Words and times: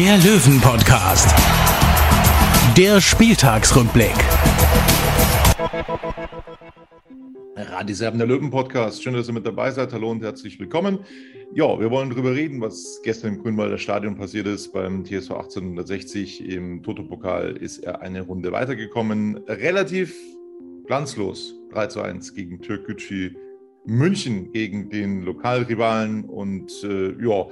der 0.00 0.16
Löwen-Podcast. 0.16 1.28
Der 2.74 3.02
Spieltagsrückblick. 3.02 4.14
Radiserben 7.54 8.18
der 8.18 8.26
Löwen-Podcast. 8.26 9.02
Schön, 9.02 9.12
dass 9.12 9.28
ihr 9.28 9.34
mit 9.34 9.46
dabei 9.46 9.70
seid. 9.70 9.92
Hallo 9.92 10.10
und 10.10 10.22
herzlich 10.22 10.58
willkommen. 10.58 11.00
Ja, 11.52 11.78
wir 11.78 11.90
wollen 11.90 12.08
darüber 12.08 12.34
reden, 12.34 12.62
was 12.62 13.02
gestern 13.02 13.34
im 13.34 13.42
Grünwalder 13.42 13.76
Stadion 13.76 14.16
passiert 14.16 14.46
ist. 14.46 14.72
Beim 14.72 15.04
TSV 15.04 15.32
1860 15.32 16.48
im 16.48 16.82
Toto-Pokal 16.82 17.58
ist 17.58 17.80
er 17.80 18.00
eine 18.00 18.22
Runde 18.22 18.52
weitergekommen. 18.52 19.36
Relativ 19.48 20.16
glanzlos. 20.86 21.56
3 21.72 21.86
zu 21.88 22.00
1 22.00 22.32
gegen 22.32 22.62
Türkgücü 22.62 23.36
München, 23.84 24.50
gegen 24.50 24.88
den 24.88 25.22
Lokalrivalen. 25.22 26.24
Und 26.24 26.72
äh, 26.84 27.12
ja, 27.22 27.46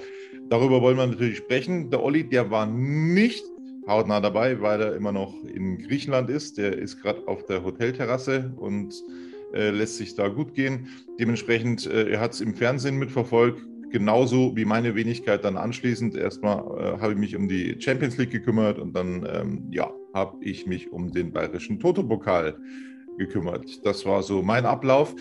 darüber 0.51 0.83
wollen 0.83 0.97
wir 0.97 1.07
natürlich 1.07 1.39
sprechen. 1.39 1.91
Der 1.91 2.03
Olli, 2.03 2.25
der 2.25 2.51
war 2.51 2.67
nicht 2.67 3.45
hautnah 3.87 4.21
dabei, 4.21 4.61
weil 4.61 4.81
er 4.81 4.95
immer 4.95 5.13
noch 5.13 5.35
in 5.45 5.79
Griechenland 5.79 6.31
ist. 6.31 6.59
Der 6.59 6.77
ist 6.77 7.01
gerade 7.01 7.27
auf 7.27 7.45
der 7.47 7.65
Hotelterrasse 7.65 8.53
und 8.57 8.95
äh, 9.55 9.71
lässt 9.71 9.97
sich 9.97 10.15
da 10.15 10.29
gut 10.29 10.55
gehen. 10.55 10.89
Dementsprechend, 11.19 11.87
äh, 11.87 12.11
er 12.11 12.21
hat 12.21 12.35
es 12.35 12.41
im 12.41 12.55
Fernsehen 12.55 12.99
mitverfolgt, 12.99 13.63
genauso 13.91 14.55
wie 14.57 14.67
meine 14.67 14.95
Wenigkeit 14.95 15.45
dann 15.45 15.57
anschließend. 15.57 16.15
Erstmal 16.17 16.59
äh, 16.59 17.01
habe 17.01 17.15
ich 17.15 17.19
mich 17.19 17.37
um 17.37 17.49
die 17.49 17.77
Champions 17.79 18.19
League 18.19 18.31
gekümmert 18.31 18.79
und 18.79 18.95
dann, 18.95 19.27
ähm, 19.33 19.69
ja, 19.71 19.91
habe 20.13 20.37
ich 20.43 20.67
mich 20.67 20.93
um 20.93 21.11
den 21.13 21.33
bayerischen 21.33 21.81
Toto-Pokal 21.81 22.57
gekümmert. 23.17 23.85
Das 23.85 24.05
war 24.05 24.23
so 24.23 24.43
mein 24.43 24.67
Ablauf. 24.67 25.15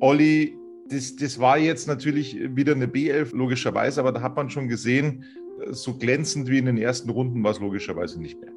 Olli, 0.00 0.56
das, 0.88 1.16
das 1.16 1.38
war 1.38 1.58
jetzt 1.58 1.88
natürlich 1.88 2.38
wieder 2.54 2.72
eine 2.72 2.86
B11, 2.86 3.34
logischerweise, 3.36 4.00
aber 4.00 4.12
da 4.12 4.22
hat 4.22 4.36
man 4.36 4.50
schon 4.50 4.68
gesehen, 4.68 5.24
so 5.70 5.94
glänzend 5.94 6.48
wie 6.48 6.58
in 6.58 6.66
den 6.66 6.78
ersten 6.78 7.10
Runden 7.10 7.42
war 7.42 7.52
es 7.52 7.60
logischerweise 7.60 8.20
nicht 8.20 8.40
mehr. 8.40 8.52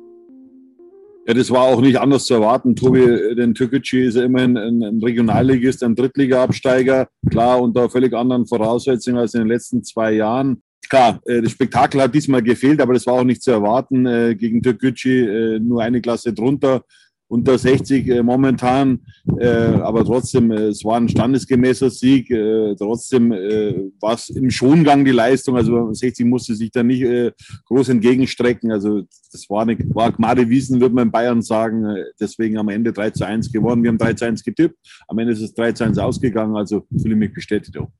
Ja, 1.28 1.34
das 1.34 1.52
war 1.52 1.62
auch 1.62 1.82
nicht 1.82 2.00
anders 2.00 2.26
zu 2.26 2.34
erwarten. 2.34 2.76
Tobi, 2.76 3.36
den 3.36 3.54
Türkgücü 3.54 4.08
ist 4.08 4.16
ja 4.16 4.24
immerhin 4.24 4.58
ein, 4.58 5.00
Regionalligist, 5.04 5.84
ein 5.84 5.96
Drittliga-Absteiger. 5.96 7.08
Klar, 7.30 7.62
unter 7.62 7.90
völlig 7.90 8.14
anderen 8.14 8.48
Voraussetzungen 8.48 9.20
als 9.20 9.36
in 9.36 9.42
den 9.42 9.48
letzten 9.48 9.84
zwei 9.84 10.14
Jahren. 10.14 10.64
Klar, 10.90 11.22
äh, 11.26 11.42
das 11.42 11.52
Spektakel 11.52 12.02
hat 12.02 12.16
diesmal 12.16 12.42
gefehlt, 12.42 12.82
aber 12.82 12.94
das 12.94 13.06
war 13.06 13.16
auch 13.16 13.24
nicht 13.24 13.44
zu 13.44 13.52
erwarten. 13.52 14.08
Äh, 14.08 14.36
gegen 14.36 14.64
Türkgücü 14.64 15.58
äh, 15.58 15.60
nur 15.60 15.84
eine 15.84 16.02
Klasse 16.02 16.34
drunter 16.34 16.84
unter 17.30 17.58
60 17.58 18.08
äh, 18.08 18.24
momentan, 18.24 19.00
äh, 19.38 19.48
aber 19.48 20.04
trotzdem, 20.04 20.52
äh, 20.52 20.68
es 20.68 20.84
war 20.84 20.98
ein 20.98 21.08
standesgemäßer 21.08 21.90
Sieg. 21.90 22.30
Äh, 22.32 22.76
trotzdem 22.76 23.32
äh, 23.32 23.92
war 24.02 24.16
es 24.16 24.30
im 24.30 24.50
Schongang 24.50 25.06
die 25.06 25.12
Leistung. 25.12 25.56
Also 25.56 25.94
60 25.94 26.26
musste 26.26 26.56
sich 26.56 26.72
da 26.72 26.82
nicht 26.82 27.04
äh, 27.04 27.32
groß 27.66 27.90
entgegenstrecken. 27.90 28.72
Also 28.72 29.04
das 29.32 29.48
war 29.50 29.62
eine 29.62 29.78
war 29.94 30.12
Gmade 30.12 30.50
Wiesen, 30.50 30.82
würde 30.82 30.96
man 30.96 31.08
in 31.08 31.12
Bayern 31.12 31.42
sagen. 31.44 31.86
Äh, 31.86 32.06
deswegen 32.20 32.58
am 32.58 32.70
Ende 32.70 32.92
3 32.92 33.12
zu 33.12 33.26
1 33.26 33.52
gewonnen. 33.52 33.84
Wir 33.84 33.90
haben 33.90 34.00
3 34.00 34.14
zu 34.14 34.26
1 34.26 34.44
getippt. 34.44 34.78
Am 35.08 35.20
Ende 35.20 35.34
ist 35.34 35.42
es 35.42 35.54
3 35.54 35.74
zu 35.74 35.84
1 35.84 36.00
ausgegangen. 36.00 36.56
Also 36.56 36.88
fühle 37.00 37.16
mich 37.16 37.34
bestätigt 37.34 37.78
auch. 37.78 37.92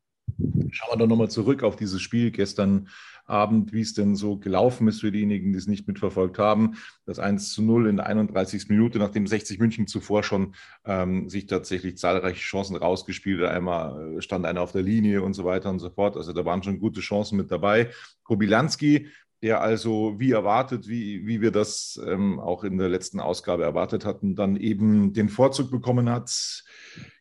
Schauen 0.72 0.90
wir 0.94 0.98
doch 0.98 1.08
nochmal 1.08 1.30
zurück 1.30 1.64
auf 1.64 1.76
dieses 1.76 2.02
Spiel 2.02 2.32
gestern 2.32 2.88
Abend, 3.30 3.74
wie 3.74 3.82
es 3.82 3.94
denn 3.94 4.16
so 4.16 4.38
gelaufen 4.38 4.88
ist 4.88 5.02
für 5.02 5.12
diejenigen, 5.12 5.52
die 5.52 5.58
es 5.58 5.68
nicht 5.68 5.88
mitverfolgt 5.88 6.40
haben. 6.40 6.76
Das 7.06 7.20
1 7.20 7.54
zu 7.54 7.62
0 7.62 7.88
in 7.88 7.98
der 7.98 8.08
31. 8.08 8.70
Minute, 8.70 9.00
nachdem 9.00 9.28
60 9.28 9.60
München 9.60 9.88
zuvor 9.88 10.24
schon 10.24 10.56
ähm, 10.86 11.30
sich 11.30 11.46
tatsächlich 11.46 11.98
zahlreiche 11.98 12.42
Chancen 12.42 12.76
rausgespielt 12.76 13.42
hat. 13.42 13.52
Einmal 13.52 14.18
äh, 14.18 14.22
stand 14.22 14.46
einer 14.46 14.62
auf 14.62 14.72
der 14.72 14.82
Linie 14.82 15.22
und 15.22 15.34
so 15.34 15.46
weiter 15.46 15.70
und 15.70 15.80
so 15.80 15.90
fort. 15.90 16.18
Also 16.18 16.34
da 16.34 16.46
waren 16.46 16.64
schon 16.64 16.80
gute 16.80 17.02
Chancen 17.02 17.38
mit 17.38 17.52
dabei. 17.52 17.90
Kobilanski, 18.24 19.08
der 19.42 19.62
also 19.62 20.16
wie 20.18 20.32
erwartet, 20.32 20.88
wie, 20.88 21.26
wie 21.26 21.42
wir 21.42 21.52
das 21.52 22.00
ähm, 22.06 22.40
auch 22.40 22.64
in 22.64 22.78
der 22.78 22.90
letzten 22.90 23.20
Ausgabe 23.20 23.64
erwartet 23.64 24.06
hatten, 24.06 24.36
dann 24.36 24.58
eben 24.58 25.14
den 25.14 25.30
Vorzug 25.30 25.72
bekommen 25.72 26.10
hat 26.10 26.64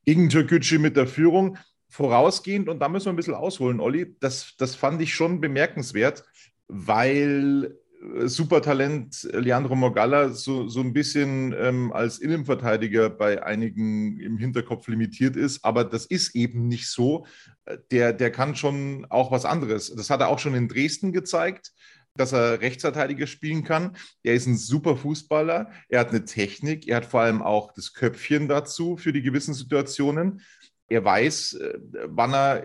gegen 0.05 0.29
Türkgücü 0.29 0.79
mit 0.79 0.97
der 0.97 1.07
Führung 1.07 1.59
vorausgehend, 1.89 2.69
und 2.69 2.81
da 2.81 2.89
müssen 2.89 3.07
wir 3.07 3.13
ein 3.13 3.17
bisschen 3.17 3.35
ausholen, 3.35 3.81
Olli, 3.81 4.15
das, 4.21 4.55
das 4.59 4.75
fand 4.75 5.01
ich 5.03 5.15
schon 5.15 5.41
bemerkenswert, 5.41 6.25
weil 6.69 7.77
äh, 8.15 8.29
Supertalent 8.29 9.29
Leandro 9.33 9.75
Morgalla 9.75 10.29
so, 10.29 10.69
so 10.69 10.81
ein 10.81 10.93
bisschen 10.93 11.55
ähm, 11.59 11.93
als 11.93 12.19
Innenverteidiger 12.19 13.11
bei 13.11 13.43
einigen 13.43 14.21
im 14.21 14.37
Hinterkopf 14.37 14.87
limitiert 14.89 15.37
ist, 15.37 15.65
aber 15.65 15.85
das 15.85 16.07
ist 16.07 16.35
eben 16.35 16.69
nicht 16.69 16.89
so. 16.89 17.27
Äh, 17.65 17.79
der, 17.91 18.13
der 18.13 18.31
kann 18.31 18.55
schon 18.55 19.07
auch 19.09 19.31
was 19.31 19.45
anderes. 19.45 19.95
Das 19.95 20.11
hat 20.11 20.21
er 20.21 20.29
auch 20.29 20.39
schon 20.39 20.55
in 20.55 20.69
Dresden 20.69 21.13
gezeigt 21.13 21.73
dass 22.19 22.33
er 22.33 22.61
Rechtsverteidiger 22.61 23.27
spielen 23.27 23.65
kann. 23.65 23.97
Er 24.23 24.35
ist 24.35 24.47
ein 24.47 24.57
super 24.57 24.97
Fußballer. 24.97 25.71
Er 25.89 26.01
hat 26.01 26.11
eine 26.11 26.25
Technik. 26.25 26.87
Er 26.89 26.97
hat 26.97 27.07
vor 27.07 27.21
allem 27.23 27.43
auch 27.43 27.73
das 27.73 27.95
Köpfchen 27.95 28.49
dazu 28.49 28.97
für 28.97 29.13
die 29.13 29.23
gewissen 29.23 29.55
Situationen 29.55 30.43
er 30.89 31.05
weiß, 31.05 31.55
äh, 31.55 31.79
wann 32.07 32.33
er 32.33 32.65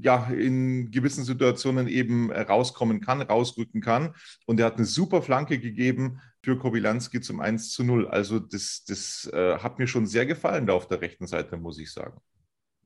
ja, 0.00 0.26
in 0.26 0.90
gewissen 0.90 1.24
Situationen 1.24 1.88
eben 1.88 2.32
rauskommen 2.32 3.00
kann, 3.00 3.22
rausrücken 3.22 3.80
kann. 3.80 4.14
Und 4.46 4.60
er 4.60 4.66
hat 4.66 4.76
eine 4.76 4.86
super 4.86 5.22
Flanke 5.22 5.58
gegeben 5.58 6.20
für 6.42 6.58
Kobilanski 6.58 7.20
zum 7.20 7.40
1 7.40 7.70
zu 7.70 7.84
0. 7.84 8.08
Also 8.08 8.38
das, 8.38 8.84
das 8.86 9.30
äh, 9.32 9.58
hat 9.58 9.78
mir 9.78 9.86
schon 9.86 10.06
sehr 10.06 10.26
gefallen 10.26 10.66
da 10.66 10.72
auf 10.72 10.88
der 10.88 11.00
rechten 11.00 11.26
Seite, 11.26 11.56
muss 11.56 11.78
ich 11.78 11.92
sagen. 11.92 12.20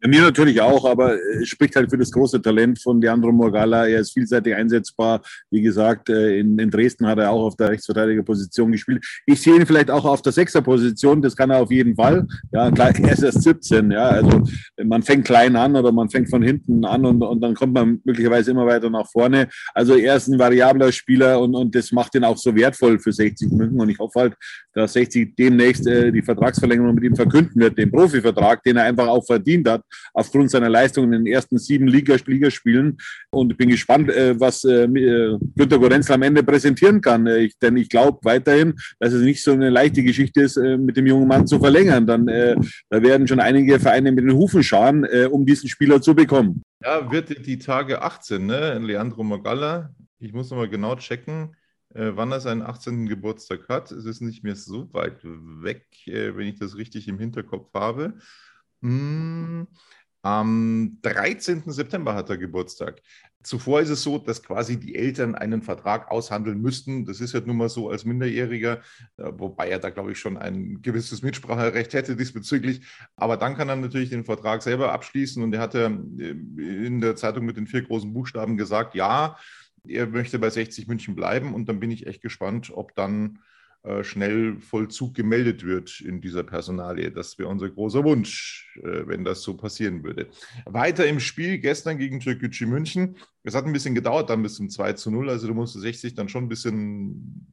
Ja, 0.02 0.08
mir 0.08 0.20
natürlich 0.22 0.60
auch, 0.60 0.84
aber 0.84 1.16
es 1.40 1.48
spricht 1.48 1.76
halt 1.76 1.90
für 1.90 1.96
das 1.96 2.10
große 2.10 2.42
Talent 2.42 2.80
von 2.82 3.00
Leandro 3.00 3.30
Morgalla. 3.30 3.86
Er 3.86 4.00
ist 4.00 4.12
vielseitig 4.12 4.54
einsetzbar. 4.54 5.22
Wie 5.50 5.62
gesagt, 5.62 6.08
äh, 6.08 6.38
in, 6.40 6.58
in 6.58 6.70
Dresden 6.70 7.06
hat 7.06 7.18
er 7.18 7.30
auch 7.30 7.44
auf 7.44 7.56
der 7.56 7.70
Rechtsverteidigerposition 7.70 8.72
gespielt. 8.72 9.04
Ich 9.26 9.40
sehe 9.40 9.54
ihn 9.54 9.66
vielleicht 9.66 9.90
auch 9.90 10.04
auf 10.04 10.20
der 10.22 10.32
Sechserposition. 10.32 11.22
Das 11.22 11.36
kann 11.36 11.50
er 11.50 11.62
auf 11.62 11.70
jeden 11.70 11.94
Fall. 11.94 12.26
Ja, 12.52 12.70
klar, 12.70 12.92
er 12.98 13.12
ist 13.12 13.22
erst 13.22 13.42
17. 13.42 13.92
Ja, 13.92 14.08
also 14.08 14.42
man 14.82 15.02
fängt 15.02 15.24
klein 15.24 15.54
an 15.54 15.76
oder 15.76 15.92
man 15.92 16.10
fängt 16.10 16.30
von 16.30 16.42
hinten 16.42 16.84
an 16.84 17.04
und, 17.04 17.22
und 17.22 17.40
dann 17.40 17.54
kommt 17.54 17.74
man 17.74 18.00
möglicherweise 18.04 18.50
immer 18.50 18.66
weiter 18.66 18.90
nach 18.90 19.08
vorne. 19.08 19.48
Also 19.72 19.94
er 19.94 20.16
ist 20.16 20.26
ein 20.26 20.38
variabler 20.38 20.90
Spieler 20.90 21.40
und, 21.40 21.54
und 21.54 21.74
das 21.74 21.92
macht 21.92 22.14
ihn 22.16 22.24
auch 22.24 22.36
so 22.36 22.54
wertvoll 22.56 22.98
für 22.98 23.12
60 23.12 23.52
München. 23.52 23.80
Und 23.80 23.88
ich 23.88 23.98
hoffe 23.98 24.20
halt, 24.20 24.34
dass 24.74 24.94
60 24.94 25.36
demnächst 25.36 25.86
äh, 25.86 26.10
die 26.10 26.22
Vertragsverlängerung 26.22 26.94
mit 26.94 27.04
ihm 27.04 27.14
verkünden 27.14 27.60
wird, 27.60 27.78
den 27.78 27.90
Profivertrag, 27.90 28.62
den 28.64 28.76
er 28.76 28.84
einfach 28.84 29.06
auch 29.06 29.24
verdient 29.24 29.68
hat 29.68 29.82
aufgrund 30.14 30.50
seiner 30.50 30.68
Leistung 30.68 31.04
in 31.04 31.12
den 31.12 31.26
ersten 31.26 31.58
sieben 31.58 31.88
Ligaspielen. 31.88 32.98
Und 33.30 33.52
ich 33.52 33.56
bin 33.56 33.68
gespannt, 33.68 34.10
äh, 34.10 34.38
was 34.38 34.64
äh, 34.64 34.84
äh, 34.84 35.38
Günter 35.56 35.78
Gorenzel 35.78 36.14
am 36.14 36.22
Ende 36.22 36.42
präsentieren 36.42 37.00
kann. 37.00 37.26
Ich, 37.26 37.58
denn 37.58 37.76
ich 37.76 37.88
glaube 37.88 38.18
weiterhin, 38.22 38.74
dass 38.98 39.12
es 39.12 39.22
nicht 39.22 39.42
so 39.42 39.52
eine 39.52 39.70
leichte 39.70 40.02
Geschichte 40.02 40.42
ist, 40.42 40.56
mit 40.56 40.96
dem 40.96 41.06
jungen 41.06 41.28
Mann 41.28 41.46
zu 41.46 41.58
verlängern. 41.58 42.06
Dann 42.06 42.26
da 42.26 43.02
werden 43.02 43.26
schon 43.26 43.40
einige 43.40 43.78
Vereine 43.78 44.12
mit 44.12 44.24
den 44.24 44.34
Hufen 44.34 44.62
scharen, 44.62 45.06
um 45.30 45.46
diesen 45.46 45.68
Spieler 45.68 46.00
zu 46.00 46.14
bekommen. 46.14 46.62
Ja, 46.82 47.10
wird 47.10 47.46
die 47.46 47.58
Tage 47.58 48.02
18, 48.02 48.44
ne? 48.44 48.78
Leandro 48.78 49.22
Magalla. 49.22 49.90
Ich 50.18 50.32
muss 50.32 50.50
nochmal 50.50 50.68
genau 50.68 50.96
checken 50.96 51.54
wann 51.94 52.32
er 52.32 52.40
seinen 52.40 52.62
18. 52.62 53.06
Geburtstag 53.06 53.68
hat. 53.68 53.92
Es 53.92 54.06
ist 54.06 54.22
nicht 54.22 54.42
mehr 54.42 54.56
so 54.56 54.92
weit 54.94 55.18
weg, 55.22 55.86
wenn 56.06 56.46
ich 56.46 56.58
das 56.58 56.76
richtig 56.76 57.06
im 57.06 57.18
Hinterkopf 57.18 57.68
habe. 57.74 58.14
Hm, 58.82 59.66
am 60.22 60.98
13. 61.02 61.64
September 61.66 62.14
hat 62.14 62.30
er 62.30 62.38
Geburtstag. 62.38 63.00
Zuvor 63.42 63.80
ist 63.80 63.88
es 63.88 64.02
so, 64.02 64.18
dass 64.18 64.42
quasi 64.42 64.78
die 64.78 64.94
Eltern 64.94 65.34
einen 65.34 65.62
Vertrag 65.62 66.10
aushandeln 66.12 66.60
müssten. 66.60 67.04
Das 67.04 67.20
ist 67.20 67.34
ja 67.34 67.40
nun 67.40 67.56
mal 67.56 67.68
so 67.68 67.90
als 67.90 68.04
Minderjähriger, 68.04 68.82
äh, 69.16 69.32
wobei 69.34 69.68
er 69.68 69.80
da, 69.80 69.90
glaube 69.90 70.12
ich, 70.12 70.18
schon 70.18 70.36
ein 70.36 70.80
gewisses 70.80 71.22
Mitspracherecht 71.22 71.92
hätte 71.94 72.14
diesbezüglich. 72.14 72.86
Aber 73.16 73.36
dann 73.36 73.56
kann 73.56 73.68
er 73.68 73.76
natürlich 73.76 74.10
den 74.10 74.24
Vertrag 74.24 74.62
selber 74.62 74.92
abschließen. 74.92 75.42
Und 75.42 75.52
er 75.54 75.60
hatte 75.60 76.04
äh, 76.18 76.86
in 76.86 77.00
der 77.00 77.16
Zeitung 77.16 77.44
mit 77.44 77.56
den 77.56 77.66
vier 77.66 77.82
großen 77.82 78.12
Buchstaben 78.12 78.56
gesagt, 78.56 78.94
ja, 78.94 79.36
er 79.84 80.06
möchte 80.06 80.38
bei 80.38 80.50
60 80.50 80.86
München 80.86 81.16
bleiben. 81.16 81.52
Und 81.52 81.68
dann 81.68 81.80
bin 81.80 81.90
ich 81.90 82.06
echt 82.06 82.22
gespannt, 82.22 82.70
ob 82.72 82.94
dann 82.94 83.40
schnell 84.04 84.60
Vollzug 84.60 85.14
gemeldet 85.14 85.64
wird 85.64 86.00
in 86.00 86.20
dieser 86.20 86.44
Personalie. 86.44 87.10
Das 87.10 87.38
wäre 87.38 87.48
unser 87.48 87.68
großer 87.68 88.04
Wunsch, 88.04 88.78
äh, 88.82 89.06
wenn 89.06 89.24
das 89.24 89.42
so 89.42 89.56
passieren 89.56 90.04
würde. 90.04 90.28
Weiter 90.66 91.06
im 91.06 91.18
Spiel 91.18 91.58
gestern 91.58 91.98
gegen 91.98 92.20
Türkgücü 92.20 92.66
München. 92.66 93.16
Es 93.42 93.54
hat 93.54 93.64
ein 93.64 93.72
bisschen 93.72 93.94
gedauert 93.94 94.30
dann 94.30 94.42
bis 94.42 94.54
zum 94.54 94.70
2 94.70 94.92
zu 94.92 95.10
0. 95.10 95.30
Also 95.30 95.48
du 95.48 95.54
musst 95.54 95.80
60 95.80 96.14
dann 96.14 96.28
schon 96.28 96.44
ein 96.44 96.48
bisschen 96.48 97.48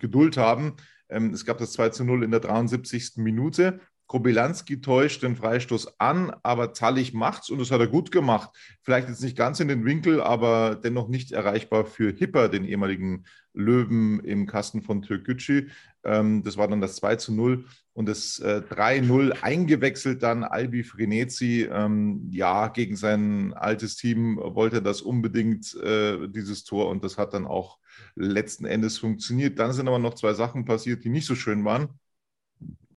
Geduld 0.00 0.36
haben. 0.36 0.74
Ähm, 1.08 1.32
es 1.32 1.44
gab 1.44 1.58
das 1.58 1.72
2 1.72 1.90
zu 1.90 2.04
0 2.04 2.24
in 2.24 2.32
der 2.32 2.40
73. 2.40 3.18
Minute. 3.18 3.80
Kobylanski 4.12 4.82
täuscht 4.82 5.22
den 5.22 5.36
Freistoß 5.36 5.98
an, 5.98 6.36
aber 6.42 6.74
Zallig 6.74 7.14
macht's 7.14 7.48
und 7.48 7.58
das 7.58 7.70
hat 7.70 7.80
er 7.80 7.86
gut 7.86 8.12
gemacht. 8.12 8.50
Vielleicht 8.82 9.08
jetzt 9.08 9.22
nicht 9.22 9.38
ganz 9.38 9.58
in 9.58 9.68
den 9.68 9.86
Winkel, 9.86 10.20
aber 10.20 10.74
dennoch 10.74 11.08
nicht 11.08 11.32
erreichbar 11.32 11.86
für 11.86 12.12
Hipper, 12.12 12.50
den 12.50 12.66
ehemaligen 12.66 13.24
Löwen 13.54 14.20
im 14.20 14.46
Kasten 14.46 14.82
von 14.82 15.00
Türkgücü. 15.00 15.68
Ähm, 16.04 16.42
das 16.42 16.58
war 16.58 16.68
dann 16.68 16.82
das 16.82 16.96
2 16.96 17.16
zu 17.16 17.32
0 17.32 17.64
und 17.94 18.06
das 18.06 18.38
äh, 18.40 18.60
3-0 18.68 19.40
eingewechselt 19.40 20.22
dann 20.22 20.44
Albi 20.44 20.84
Frenetzi. 20.84 21.66
Ähm, 21.72 22.28
ja, 22.30 22.68
gegen 22.68 22.96
sein 22.96 23.54
altes 23.54 23.96
Team 23.96 24.36
wollte 24.36 24.82
das 24.82 25.00
unbedingt, 25.00 25.74
äh, 25.76 26.28
dieses 26.28 26.64
Tor 26.64 26.90
und 26.90 27.02
das 27.02 27.16
hat 27.16 27.32
dann 27.32 27.46
auch 27.46 27.78
letzten 28.14 28.66
Endes 28.66 28.98
funktioniert. 28.98 29.58
Dann 29.58 29.72
sind 29.72 29.88
aber 29.88 29.98
noch 29.98 30.16
zwei 30.16 30.34
Sachen 30.34 30.66
passiert, 30.66 31.02
die 31.02 31.08
nicht 31.08 31.26
so 31.26 31.34
schön 31.34 31.64
waren 31.64 31.88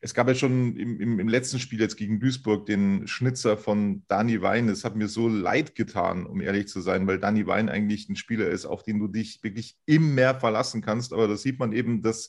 es 0.04 0.12
gab 0.12 0.28
ja 0.28 0.34
schon 0.34 0.76
im, 0.76 1.00
im, 1.00 1.18
im, 1.18 1.28
letzten 1.28 1.58
Spiel 1.58 1.80
jetzt 1.80 1.96
gegen 1.96 2.20
Duisburg 2.20 2.66
den 2.66 3.08
Schnitzer 3.08 3.56
von 3.56 4.04
Dani 4.06 4.42
Wein. 4.42 4.68
Es 4.68 4.84
hat 4.84 4.96
mir 4.96 5.08
so 5.08 5.28
leid 5.28 5.74
getan, 5.74 6.26
um 6.26 6.42
ehrlich 6.42 6.68
zu 6.68 6.82
sein, 6.82 7.06
weil 7.06 7.18
Dani 7.18 7.46
Wein 7.46 7.70
eigentlich 7.70 8.10
ein 8.10 8.16
Spieler 8.16 8.50
ist, 8.50 8.66
auf 8.66 8.82
den 8.82 8.98
du 8.98 9.08
dich 9.08 9.42
wirklich 9.42 9.78
immer 9.86 10.34
verlassen 10.34 10.82
kannst. 10.82 11.14
Aber 11.14 11.26
da 11.26 11.38
sieht 11.38 11.58
man 11.58 11.72
eben, 11.72 12.02
dass 12.02 12.28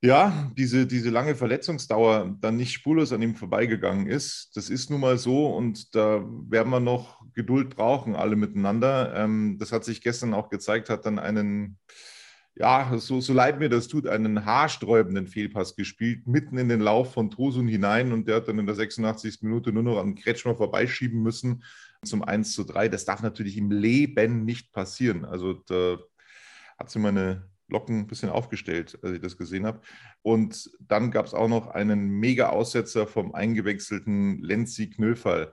ja, 0.00 0.52
diese, 0.56 0.86
diese 0.86 1.10
lange 1.10 1.34
Verletzungsdauer 1.34 2.36
dann 2.40 2.54
nicht 2.54 2.72
spurlos 2.72 3.12
an 3.12 3.20
ihm 3.20 3.34
vorbeigegangen 3.34 4.06
ist. 4.06 4.52
Das 4.54 4.70
ist 4.70 4.88
nun 4.88 5.00
mal 5.00 5.18
so 5.18 5.48
und 5.56 5.92
da 5.96 6.24
werden 6.48 6.70
wir 6.70 6.78
noch 6.78 7.20
Geduld 7.32 7.74
brauchen, 7.74 8.14
alle 8.14 8.36
miteinander. 8.36 9.12
Ähm, 9.16 9.56
das 9.58 9.72
hat 9.72 9.84
sich 9.84 10.02
gestern 10.02 10.34
auch 10.34 10.50
gezeigt, 10.50 10.88
hat 10.88 11.04
dann 11.04 11.18
einen 11.18 11.78
ja, 12.58 12.96
so, 12.98 13.20
so 13.20 13.34
leid 13.34 13.58
mir 13.58 13.68
das 13.68 13.86
tut, 13.86 14.06
einen 14.06 14.46
haarsträubenden 14.46 15.26
Fehlpass 15.26 15.76
gespielt, 15.76 16.26
mitten 16.26 16.56
in 16.56 16.70
den 16.70 16.80
Lauf 16.80 17.12
von 17.12 17.30
Tosun 17.30 17.68
hinein 17.68 18.12
und 18.12 18.26
der 18.26 18.36
hat 18.36 18.48
dann 18.48 18.58
in 18.58 18.64
der 18.64 18.74
86. 18.74 19.42
Minute 19.42 19.72
nur 19.72 19.82
noch 19.82 19.98
an 19.98 20.14
Kretschmer 20.14 20.56
vorbeischieben 20.56 21.22
müssen 21.22 21.62
zum 22.02 22.24
1 22.24 22.54
zu 22.54 22.64
3. 22.64 22.88
Das 22.88 23.04
darf 23.04 23.22
natürlich 23.22 23.58
im 23.58 23.70
Leben 23.70 24.44
nicht 24.46 24.72
passieren. 24.72 25.26
Also 25.26 25.52
da 25.52 25.98
hat 26.78 26.88
sie 26.88 26.98
meine 26.98 27.46
Locken 27.68 28.00
ein 28.00 28.06
bisschen 28.06 28.30
aufgestellt, 28.30 28.98
als 29.02 29.12
ich 29.12 29.20
das 29.20 29.36
gesehen 29.36 29.66
habe. 29.66 29.82
Und 30.22 30.70
dann 30.80 31.10
gab 31.10 31.26
es 31.26 31.34
auch 31.34 31.48
noch 31.48 31.68
einen 31.68 32.08
Mega-Aussetzer 32.08 33.06
vom 33.06 33.34
eingewechselten 33.34 34.40
Lenzi 34.40 34.88
Knöfall. 34.88 35.52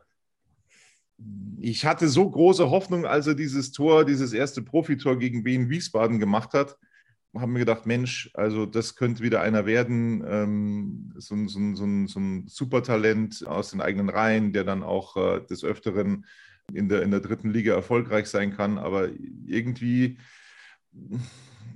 Ich 1.57 1.85
hatte 1.85 2.07
so 2.07 2.29
große 2.29 2.69
Hoffnung, 2.69 3.05
als 3.05 3.27
er 3.27 3.35
dieses 3.35 3.73
Tor, 3.73 4.05
dieses 4.05 4.31
erste 4.31 4.61
Profitor 4.61 5.19
gegen 5.19 5.43
Wien 5.43 5.69
Wiesbaden 5.69 6.19
gemacht 6.19 6.53
hat 6.53 6.77
haben 7.35 7.53
mir 7.53 7.59
gedacht, 7.59 7.85
Mensch, 7.85 8.29
also 8.33 8.65
das 8.65 8.95
könnte 8.95 9.23
wieder 9.23 9.41
einer 9.41 9.65
werden, 9.65 10.23
ähm, 10.27 11.13
so, 11.17 11.35
so, 11.47 11.59
so, 11.73 12.07
so, 12.07 12.19
ein 12.19 12.47
Supertalent 12.47 13.45
aus 13.47 13.71
den 13.71 13.81
eigenen 13.81 14.09
Reihen, 14.09 14.53
der 14.53 14.63
dann 14.63 14.83
auch 14.83 15.17
äh, 15.17 15.41
des 15.41 15.63
Öfteren 15.63 16.25
in 16.71 16.89
der, 16.89 17.01
in 17.01 17.11
der 17.11 17.19
dritten 17.19 17.49
Liga 17.49 17.73
erfolgreich 17.73 18.27
sein 18.27 18.55
kann. 18.55 18.77
Aber 18.77 19.09
irgendwie 19.45 20.19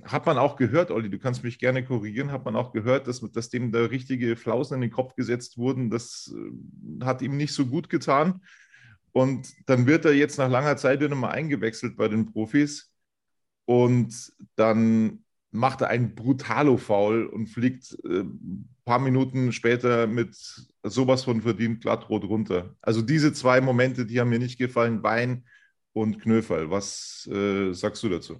hat 0.04 0.26
man 0.26 0.38
auch 0.38 0.56
gehört, 0.56 0.90
Olli, 0.90 1.10
du 1.10 1.18
kannst 1.18 1.42
mich 1.42 1.58
gerne 1.58 1.84
korrigieren, 1.84 2.32
hat 2.32 2.44
man 2.44 2.56
auch 2.56 2.72
gehört, 2.72 3.08
dass, 3.08 3.20
dass 3.20 3.50
dem 3.50 3.72
da 3.72 3.84
richtige 3.84 4.36
Flausen 4.36 4.76
in 4.76 4.80
den 4.82 4.90
Kopf 4.90 5.14
gesetzt 5.16 5.58
wurden. 5.58 5.90
Das 5.90 6.32
äh, 6.34 7.04
hat 7.04 7.20
ihm 7.20 7.36
nicht 7.36 7.52
so 7.52 7.66
gut 7.66 7.90
getan. 7.90 8.42
Und 9.10 9.52
dann 9.66 9.86
wird 9.86 10.04
er 10.04 10.12
jetzt 10.12 10.38
nach 10.38 10.48
langer 10.48 10.76
Zeit 10.76 11.00
wieder 11.00 11.14
mal 11.14 11.30
eingewechselt 11.30 11.96
bei 11.96 12.06
den 12.06 12.26
Profis. 12.26 12.92
Und 13.64 14.32
dann 14.54 15.24
macht 15.50 15.80
er 15.80 15.88
einen 15.88 16.14
Brutalo-Foul 16.14 17.26
und 17.26 17.48
fliegt 17.48 17.96
äh, 18.04 18.20
ein 18.20 18.68
paar 18.84 18.98
Minuten 18.98 19.52
später 19.52 20.06
mit 20.06 20.36
sowas 20.82 21.24
von 21.24 21.42
verdient 21.42 21.80
glattrot 21.80 22.24
runter. 22.24 22.76
Also 22.82 23.02
diese 23.02 23.32
zwei 23.32 23.60
Momente, 23.60 24.06
die 24.06 24.20
haben 24.20 24.30
mir 24.30 24.38
nicht 24.38 24.58
gefallen, 24.58 25.02
Wein 25.02 25.44
und 25.92 26.20
Knöferl. 26.20 26.70
Was 26.70 27.28
äh, 27.32 27.72
sagst 27.72 28.02
du 28.02 28.08
dazu? 28.08 28.36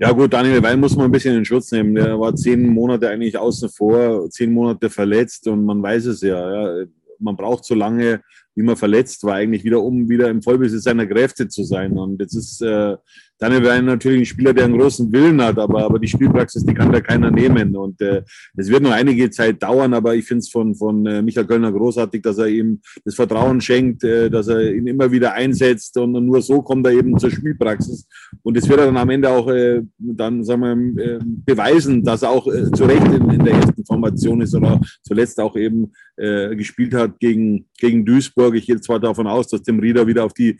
Ja 0.00 0.12
gut, 0.12 0.32
Daniel 0.32 0.62
Wein 0.62 0.78
muss 0.78 0.94
man 0.96 1.06
ein 1.06 1.10
bisschen 1.10 1.36
in 1.36 1.44
Schutz 1.44 1.72
nehmen. 1.72 1.94
Der 1.94 2.18
war 2.20 2.34
zehn 2.36 2.68
Monate 2.68 3.08
eigentlich 3.08 3.36
außen 3.36 3.68
vor, 3.68 4.30
zehn 4.30 4.52
Monate 4.52 4.88
verletzt 4.90 5.48
und 5.48 5.64
man 5.64 5.82
weiß 5.82 6.06
es 6.06 6.20
ja. 6.20 6.78
ja. 6.78 6.86
Man 7.18 7.34
braucht 7.34 7.64
so 7.64 7.74
lange, 7.74 8.22
man 8.62 8.76
verletzt 8.76 9.24
war, 9.24 9.34
eigentlich 9.34 9.64
wieder, 9.64 9.82
um 9.82 10.08
wieder 10.08 10.28
im 10.28 10.42
Vollbesitz 10.42 10.84
seiner 10.84 11.06
Kräfte 11.06 11.48
zu 11.48 11.64
sein. 11.64 11.92
Und 11.92 12.20
jetzt 12.20 12.34
ist 12.34 12.62
äh, 12.62 12.96
Daniel 13.40 13.62
wäre 13.62 13.82
natürlich 13.82 14.22
ein 14.22 14.26
Spieler, 14.26 14.52
der 14.52 14.64
einen 14.64 14.78
großen 14.78 15.12
Willen 15.12 15.40
hat, 15.40 15.58
aber, 15.58 15.84
aber 15.84 16.00
die 16.00 16.08
Spielpraxis, 16.08 16.64
die 16.66 16.74
kann 16.74 16.90
da 16.90 17.00
keiner 17.00 17.30
nehmen. 17.30 17.76
Und 17.76 18.00
äh, 18.00 18.22
es 18.56 18.68
wird 18.68 18.82
noch 18.82 18.90
einige 18.90 19.30
Zeit 19.30 19.62
dauern, 19.62 19.94
aber 19.94 20.16
ich 20.16 20.26
finde 20.26 20.40
es 20.40 20.50
von, 20.50 20.74
von 20.74 21.06
äh, 21.06 21.22
Michael 21.22 21.46
Kölner 21.46 21.70
großartig, 21.70 22.20
dass 22.22 22.38
er 22.38 22.48
ihm 22.48 22.80
das 23.04 23.14
Vertrauen 23.14 23.60
schenkt, 23.60 24.02
äh, 24.02 24.28
dass 24.28 24.48
er 24.48 24.74
ihn 24.74 24.88
immer 24.88 25.12
wieder 25.12 25.34
einsetzt 25.34 25.96
und, 25.98 26.16
und 26.16 26.26
nur 26.26 26.42
so 26.42 26.62
kommt 26.62 26.84
er 26.86 26.92
eben 26.92 27.16
zur 27.16 27.30
Spielpraxis. 27.30 28.08
Und 28.42 28.56
das 28.56 28.68
wird 28.68 28.80
er 28.80 28.86
dann 28.86 28.96
am 28.96 29.10
Ende 29.10 29.30
auch 29.30 29.48
äh, 29.48 29.82
dann, 29.98 30.42
sagen 30.42 30.96
wir, 30.96 31.04
äh, 31.04 31.18
beweisen, 31.22 32.02
dass 32.02 32.22
er 32.22 32.30
auch 32.30 32.48
äh, 32.48 32.72
zu 32.72 32.84
Recht 32.86 33.06
in, 33.06 33.30
in 33.30 33.44
der 33.44 33.54
ersten 33.54 33.84
Formation 33.86 34.40
ist 34.40 34.54
oder 34.54 34.80
zuletzt 35.04 35.38
auch 35.38 35.54
eben 35.54 35.92
äh, 36.16 36.56
gespielt 36.56 36.94
hat 36.94 37.20
gegen, 37.20 37.66
gegen 37.78 38.04
Duisburg. 38.04 38.47
Ich 38.56 38.66
gehe 38.66 38.80
zwar 38.80 39.00
davon 39.00 39.26
aus, 39.26 39.48
dass 39.48 39.62
dem 39.62 39.78
Rieder 39.78 40.06
wieder 40.06 40.24
auf 40.24 40.32
die 40.32 40.56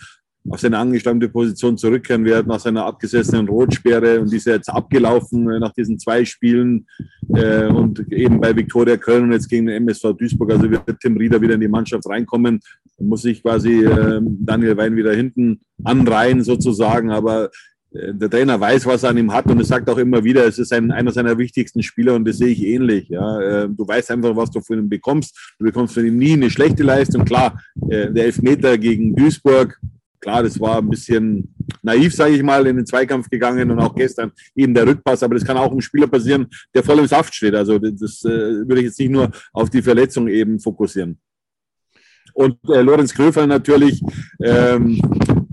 auf 0.50 0.60
seine 0.60 0.78
angestammte 0.78 1.28
Position 1.28 1.76
zurückkehren 1.76 2.24
wird 2.24 2.46
nach 2.46 2.60
seiner 2.60 2.84
abgesessenen 2.84 3.48
Rotsperre. 3.48 4.20
Und 4.20 4.32
die 4.32 4.36
ist 4.36 4.46
jetzt 4.46 4.68
abgelaufen 4.68 5.50
äh, 5.50 5.58
nach 5.58 5.72
diesen 5.72 5.98
zwei 5.98 6.24
Spielen 6.24 6.86
äh, 7.34 7.66
und 7.66 8.10
eben 8.12 8.40
bei 8.40 8.54
Viktoria 8.54 8.96
Köln 8.96 9.24
und 9.24 9.32
jetzt 9.32 9.48
gegen 9.48 9.66
den 9.66 9.76
MSV 9.82 10.14
Duisburg. 10.16 10.52
Also 10.52 10.70
wird 10.70 10.84
Tim 11.00 11.16
Rieder 11.16 11.40
wieder 11.40 11.54
in 11.54 11.60
die 11.60 11.68
Mannschaft 11.68 12.08
reinkommen, 12.08 12.60
muss 12.98 13.22
sich 13.22 13.42
quasi 13.42 13.84
äh, 13.84 14.20
Daniel 14.22 14.76
Wein 14.76 14.96
wieder 14.96 15.12
hinten 15.12 15.60
anreihen 15.84 16.42
sozusagen, 16.42 17.10
aber 17.10 17.50
der 17.90 18.28
Trainer 18.28 18.60
weiß, 18.60 18.84
was 18.86 19.02
er 19.02 19.10
an 19.10 19.18
ihm 19.18 19.32
hat 19.32 19.46
und 19.46 19.60
es 19.60 19.68
sagt 19.68 19.88
auch 19.88 19.98
immer 19.98 20.22
wieder, 20.22 20.46
es 20.46 20.58
ist 20.58 20.72
ein, 20.72 20.90
einer 20.90 21.10
seiner 21.10 21.38
wichtigsten 21.38 21.82
Spieler 21.82 22.14
und 22.14 22.26
das 22.26 22.38
sehe 22.38 22.48
ich 22.48 22.62
ähnlich. 22.62 23.08
Ja. 23.08 23.40
Äh, 23.40 23.68
du 23.68 23.86
weißt 23.86 24.10
einfach, 24.10 24.36
was 24.36 24.50
du 24.50 24.60
von 24.60 24.78
ihm 24.78 24.88
bekommst. 24.88 25.54
Du 25.58 25.64
bekommst 25.64 25.94
von 25.94 26.04
ihm 26.04 26.16
nie 26.16 26.34
eine 26.34 26.50
schlechte 26.50 26.82
Leistung. 26.82 27.24
Klar, 27.24 27.60
der 27.76 28.14
Elfmeter 28.14 28.76
gegen 28.76 29.14
Duisburg, 29.14 29.80
Klar, 30.20 30.42
das 30.42 30.58
war 30.58 30.78
ein 30.78 30.88
bisschen 30.88 31.54
naiv, 31.82 32.14
sage 32.14 32.34
ich 32.34 32.42
mal, 32.42 32.66
in 32.66 32.76
den 32.76 32.86
Zweikampf 32.86 33.30
gegangen 33.30 33.70
und 33.70 33.78
auch 33.78 33.94
gestern 33.94 34.32
eben 34.56 34.74
der 34.74 34.86
Rückpass. 34.86 35.22
Aber 35.22 35.34
das 35.34 35.44
kann 35.44 35.56
auch 35.56 35.70
einem 35.70 35.80
Spieler 35.80 36.08
passieren, 36.08 36.48
der 36.74 36.82
voll 36.82 36.98
im 36.98 37.06
Saft 37.06 37.34
steht. 37.34 37.54
Also 37.54 37.78
das 37.78 38.24
äh, 38.24 38.28
würde 38.66 38.78
ich 38.78 38.86
jetzt 38.86 38.98
nicht 38.98 39.10
nur 39.10 39.30
auf 39.52 39.70
die 39.70 39.82
Verletzung 39.82 40.26
eben 40.28 40.58
fokussieren. 40.58 41.18
Und 42.34 42.56
äh, 42.68 42.80
Lorenz 42.82 43.14
Kröfer 43.14 43.46
natürlich, 43.46 44.02
ähm, 44.42 45.00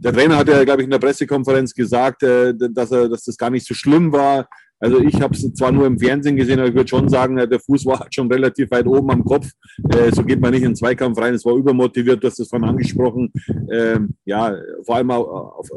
der 0.06 0.14
Trainer 0.14 0.38
hat 0.38 0.48
ja, 0.48 0.64
glaube 0.64 0.82
ich, 0.82 0.86
in 0.86 0.92
der 0.92 1.00
Pressekonferenz 1.00 1.74
gesagt, 1.74 2.24
äh, 2.24 2.54
dass, 2.56 2.92
er, 2.92 3.10
dass 3.10 3.24
das 3.24 3.38
gar 3.38 3.50
nicht 3.50 3.66
so 3.66 3.74
schlimm 3.74 4.12
war, 4.12 4.48
also 4.80 5.00
ich 5.00 5.22
habe 5.22 5.34
es 5.34 5.54
zwar 5.54 5.72
nur 5.72 5.88
im 5.88 5.98
Fernsehen 5.98 6.36
gesehen, 6.36 6.60
aber 6.60 6.68
ich 6.68 6.76
würde 6.76 6.90
schon 6.90 7.08
sagen, 7.08 7.38
der 7.38 7.60
Fuß 7.60 7.86
war 7.86 8.06
schon 8.12 8.32
relativ 8.32 8.70
weit 8.72 8.86
oben 8.86 9.10
am 9.10 9.24
Kopf. 9.24 9.50
Äh, 9.90 10.12
so 10.12 10.24
geht 10.24 10.42
man 10.42 10.52
nicht 10.52 10.64
in 10.64 10.72
den 10.72 10.76
Zweikampf 10.76 11.18
rein. 11.18 11.34
Es 11.34 11.46
war 11.46 11.56
übermotiviert, 11.56 12.22
du 12.22 12.28
hast 12.28 12.40
es 12.40 12.50
vorhin 12.50 12.68
angesprochen. 12.68 13.32
Ähm, 13.72 14.16
ja, 14.26 14.54
vor 14.84 14.98
allem 14.98 15.12
auf, 15.12 15.68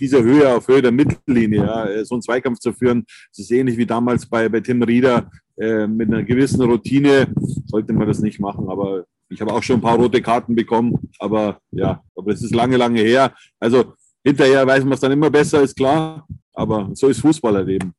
dieser 0.00 0.22
Höhe, 0.22 0.54
auf 0.54 0.66
Höhe 0.66 0.82
der 0.82 0.92
Mittellinie, 0.92 1.60
ja, 1.60 1.86
äh, 1.86 2.04
so 2.04 2.16
einen 2.16 2.22
Zweikampf 2.22 2.58
zu 2.58 2.72
führen, 2.72 3.04
das 3.30 3.38
ist 3.38 3.52
ähnlich 3.52 3.78
wie 3.78 3.86
damals 3.86 4.26
bei, 4.26 4.48
bei 4.48 4.60
Tim 4.60 4.82
Rieder. 4.82 5.30
Äh, 5.56 5.86
mit 5.86 6.08
einer 6.08 6.22
gewissen 6.22 6.62
Routine 6.62 7.28
sollte 7.66 7.92
man 7.92 8.06
das 8.06 8.20
nicht 8.20 8.40
machen, 8.40 8.68
aber 8.68 9.06
ich 9.28 9.40
habe 9.40 9.52
auch 9.52 9.62
schon 9.62 9.76
ein 9.76 9.82
paar 9.82 9.96
rote 9.96 10.22
Karten 10.22 10.54
bekommen, 10.54 11.10
aber 11.18 11.60
ja, 11.70 12.02
aber 12.16 12.32
das 12.32 12.42
ist 12.42 12.54
lange, 12.54 12.76
lange 12.76 13.00
her. 13.00 13.32
Also 13.60 13.94
hinterher 14.24 14.66
weiß 14.66 14.84
man 14.84 14.94
es 14.94 15.00
dann 15.00 15.12
immer 15.12 15.30
besser, 15.30 15.62
ist 15.62 15.76
klar. 15.76 16.26
Aber 16.52 16.90
so 16.94 17.06
ist 17.06 17.20
Fußballerleben. 17.20 17.94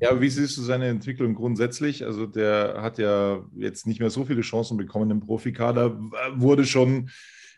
Ja, 0.00 0.20
wie 0.20 0.28
siehst 0.28 0.56
du 0.56 0.62
seine 0.62 0.86
Entwicklung 0.86 1.34
grundsätzlich? 1.34 2.06
Also 2.06 2.26
der 2.26 2.76
hat 2.80 2.98
ja 2.98 3.44
jetzt 3.56 3.88
nicht 3.88 3.98
mehr 3.98 4.10
so 4.10 4.24
viele 4.24 4.42
Chancen 4.42 4.76
bekommen 4.76 5.10
im 5.10 5.20
Profikader, 5.20 5.98
wurde 6.36 6.64
schon 6.64 7.10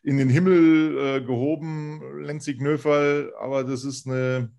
in 0.02 0.16
den 0.16 0.30
Himmel 0.30 0.96
äh, 0.98 1.20
gehoben, 1.20 2.00
Lenzig 2.22 2.62
Nöferl, 2.62 3.34
aber 3.38 3.64
das 3.64 3.84
ist 3.84 4.06
eine 4.06 4.50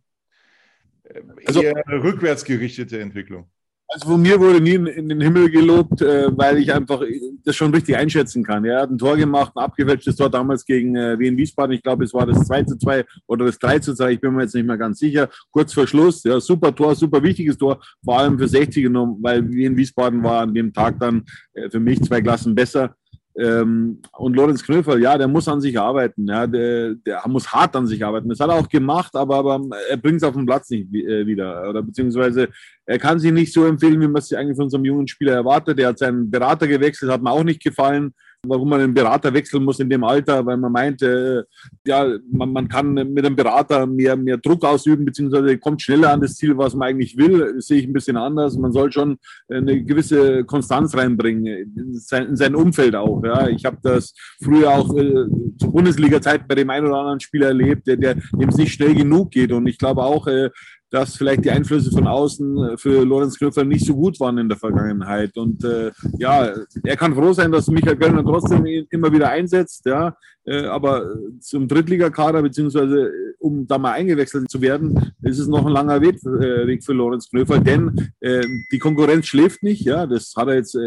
äh, 1.05 1.21
also, 1.45 1.63
eher 1.63 1.83
rückwärts 1.87 2.45
gerichtete 2.45 2.99
Entwicklung. 2.99 3.49
Also 3.89 4.09
von 4.09 4.21
mir 4.21 4.37
wurde 4.37 4.59
nie 4.59 4.73
in, 4.73 5.07
den 5.07 5.21
Himmel 5.21 5.49
gelobt, 5.49 6.01
äh, 6.01 6.29
weil 6.37 6.57
ich 6.57 6.73
einfach 6.73 7.01
das 7.45 7.55
schon 7.55 7.73
richtig 7.73 7.95
einschätzen 7.95 8.43
kann. 8.43 8.65
Er 8.65 8.81
hat 8.81 8.91
ein 8.91 8.97
Tor 8.97 9.15
gemacht, 9.15 9.53
ein 9.55 9.63
abgefälschtes 9.63 10.17
Tor 10.17 10.29
damals 10.29 10.65
gegen 10.65 10.95
äh, 10.97 11.17
Wien 11.17 11.37
Wiesbaden. 11.37 11.73
Ich 11.73 11.81
glaube, 11.81 12.03
es 12.03 12.13
war 12.13 12.25
das 12.25 12.45
2 12.47 12.63
zu 12.63 12.77
2 12.77 13.05
oder 13.27 13.45
das 13.45 13.57
3 13.59 13.79
zu 13.79 13.95
2. 13.95 14.11
Ich 14.11 14.19
bin 14.19 14.33
mir 14.33 14.41
jetzt 14.41 14.55
nicht 14.55 14.67
mehr 14.67 14.77
ganz 14.77 14.99
sicher. 14.99 15.29
Kurz 15.51 15.73
vor 15.73 15.87
Schluss, 15.87 16.21
ja, 16.25 16.37
super 16.41 16.75
Tor, 16.75 16.95
super 16.95 17.23
wichtiges 17.23 17.57
Tor, 17.57 17.79
vor 18.03 18.19
allem 18.19 18.37
für 18.37 18.47
60 18.49 18.83
genommen, 18.83 19.17
weil 19.21 19.49
Wien 19.49 19.77
Wiesbaden 19.77 20.21
war 20.21 20.41
an 20.41 20.53
dem 20.53 20.73
Tag 20.73 20.99
dann 20.99 21.23
äh, 21.53 21.69
für 21.69 21.79
mich 21.79 22.01
zwei 22.03 22.21
Klassen 22.21 22.55
besser. 22.55 22.93
Ähm, 23.39 23.99
und 24.17 24.35
Lorenz 24.35 24.63
Knöfer, 24.63 24.97
ja, 24.97 25.17
der 25.17 25.27
muss 25.27 25.47
an 25.47 25.61
sich 25.61 25.79
arbeiten. 25.79 26.27
Ja, 26.27 26.47
der, 26.47 26.95
der 26.95 27.21
muss 27.27 27.51
hart 27.51 27.75
an 27.75 27.85
sich 27.85 28.03
arbeiten. 28.03 28.29
Das 28.29 28.39
hat 28.39 28.49
er 28.49 28.55
auch 28.55 28.67
gemacht, 28.67 29.15
aber, 29.15 29.35
aber 29.35 29.61
er 29.89 29.97
bringt 29.97 30.17
es 30.17 30.23
auf 30.23 30.33
den 30.33 30.45
Platz 30.45 30.69
nicht 30.69 30.93
äh, 30.93 31.25
wieder. 31.27 31.69
Oder 31.69 31.83
beziehungsweise 31.83 32.49
er 32.85 32.97
kann 32.97 33.19
sich 33.19 33.31
nicht 33.31 33.53
so 33.53 33.65
empfehlen, 33.65 34.01
wie 34.01 34.07
man 34.07 34.17
es 34.17 34.33
eigentlich 34.33 34.55
von 34.55 34.65
unserem 34.65 34.85
jungen 34.85 35.07
Spieler 35.07 35.33
erwartet. 35.33 35.79
Er 35.79 35.89
hat 35.89 35.99
seinen 35.99 36.31
Berater 36.31 36.67
gewechselt, 36.67 37.11
hat 37.11 37.21
mir 37.21 37.31
auch 37.31 37.43
nicht 37.43 37.61
gefallen 37.61 38.13
warum 38.47 38.69
man 38.69 38.81
einen 38.81 38.93
Berater 38.93 39.33
wechseln 39.33 39.63
muss 39.63 39.79
in 39.79 39.89
dem 39.89 40.03
Alter, 40.03 40.45
weil 40.45 40.57
man 40.57 40.71
meint, 40.71 41.01
äh, 41.01 41.43
ja, 41.85 42.07
man, 42.31 42.51
man 42.51 42.67
kann 42.67 42.93
mit 42.93 43.25
einem 43.25 43.35
Berater 43.35 43.85
mehr, 43.85 44.15
mehr 44.15 44.37
Druck 44.37 44.63
ausüben, 44.65 45.05
beziehungsweise 45.05 45.57
kommt 45.57 45.81
schneller 45.81 46.11
an 46.11 46.21
das 46.21 46.35
Ziel, 46.35 46.57
was 46.57 46.75
man 46.75 46.89
eigentlich 46.89 47.17
will. 47.17 47.53
Das 47.55 47.67
sehe 47.67 47.79
ich 47.79 47.87
ein 47.87 47.93
bisschen 47.93 48.17
anders. 48.17 48.57
Man 48.57 48.71
soll 48.71 48.91
schon 48.91 49.17
eine 49.49 49.83
gewisse 49.83 50.43
Konstanz 50.43 50.95
reinbringen, 50.95 51.45
in 51.45 51.93
sein, 51.93 52.27
in 52.27 52.35
sein 52.35 52.55
Umfeld 52.55 52.95
auch. 52.95 53.23
Ja. 53.23 53.47
Ich 53.47 53.65
habe 53.65 53.77
das 53.81 54.13
früher 54.41 54.71
auch 54.71 54.95
äh, 54.95 55.25
zur 55.59 55.71
Bundesliga-Zeit 55.71 56.47
bei 56.47 56.55
dem 56.55 56.69
einen 56.69 56.87
oder 56.87 56.97
anderen 56.97 57.19
Spieler 57.19 57.47
erlebt, 57.47 57.87
der, 57.87 57.97
der 57.97 58.15
dem 58.15 58.49
es 58.49 58.57
nicht 58.57 58.73
schnell 58.73 58.95
genug 58.95 59.31
geht. 59.31 59.51
Und 59.51 59.67
ich 59.67 59.77
glaube 59.77 60.03
auch, 60.03 60.27
äh, 60.27 60.49
dass 60.89 61.15
vielleicht 61.15 61.45
die 61.45 61.51
Einflüsse 61.51 61.91
von 61.91 62.07
außen 62.07 62.57
äh, 62.63 62.77
für 62.77 63.03
Lorenz 63.03 63.37
Knöpfer 63.37 63.63
nicht 63.63 63.85
so 63.85 63.95
gut 63.95 64.19
waren 64.19 64.37
in 64.37 64.49
der 64.49 64.57
Vergangenheit. 64.57 65.37
Und 65.37 65.63
äh, 65.63 65.91
ja, 66.17 66.53
er 66.83 66.97
kann 66.97 67.15
froh 67.15 67.33
sein, 67.33 67.51
dass 67.51 67.67
Michael 67.67 67.97
Göllner 67.97 68.23
trotzdem 68.23 68.65
immer 68.65 69.11
wieder 69.11 69.29
einsetzt, 69.29 69.85
ja. 69.85 70.15
Äh, 70.45 70.65
aber 70.65 71.15
zum 71.41 71.67
Drittligakader, 71.67 72.41
beziehungsweise 72.41 73.07
äh, 73.07 73.33
um 73.39 73.67
da 73.67 73.77
mal 73.77 73.91
eingewechselt 73.91 74.49
zu 74.49 74.61
werden, 74.61 75.13
ist 75.21 75.39
es 75.39 75.47
noch 75.47 75.65
ein 75.65 75.73
langer 75.73 76.01
Weg, 76.01 76.15
äh, 76.25 76.67
Weg 76.67 76.83
für 76.83 76.93
Lorenz 76.93 77.29
Knöpfer, 77.29 77.59
denn 77.59 78.11
äh, 78.21 78.45
die 78.71 78.79
Konkurrenz 78.79 79.27
schläft 79.27 79.63
nicht, 79.63 79.81
ja. 79.81 80.07
Das 80.07 80.33
hat 80.37 80.47
er 80.47 80.55
jetzt 80.55 80.77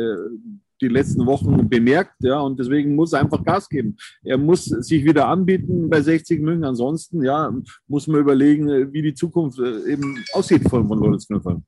die 0.81 0.89
letzten 0.89 1.27
Wochen 1.27 1.69
bemerkt, 1.69 2.17
ja, 2.21 2.41
und 2.41 2.59
deswegen 2.59 2.95
muss 2.95 3.13
er 3.13 3.21
einfach 3.21 3.45
Gas 3.45 3.69
geben. 3.69 3.97
Er 4.23 4.39
muss 4.39 4.65
sich 4.65 5.05
wieder 5.05 5.29
anbieten 5.29 5.89
bei 5.89 6.01
60 6.01 6.41
München. 6.41 6.65
Ansonsten, 6.65 7.23
ja, 7.23 7.53
muss 7.87 8.07
man 8.07 8.21
überlegen, 8.21 8.93
wie 8.93 9.03
die 9.03 9.15
Zukunft 9.15 9.59
äh, 9.59 9.93
eben 9.93 10.25
aussieht 10.33 10.69
von, 10.69 10.87
von 10.87 10.99
Lorenz 10.99 11.27
Knöpfer. 11.27 11.63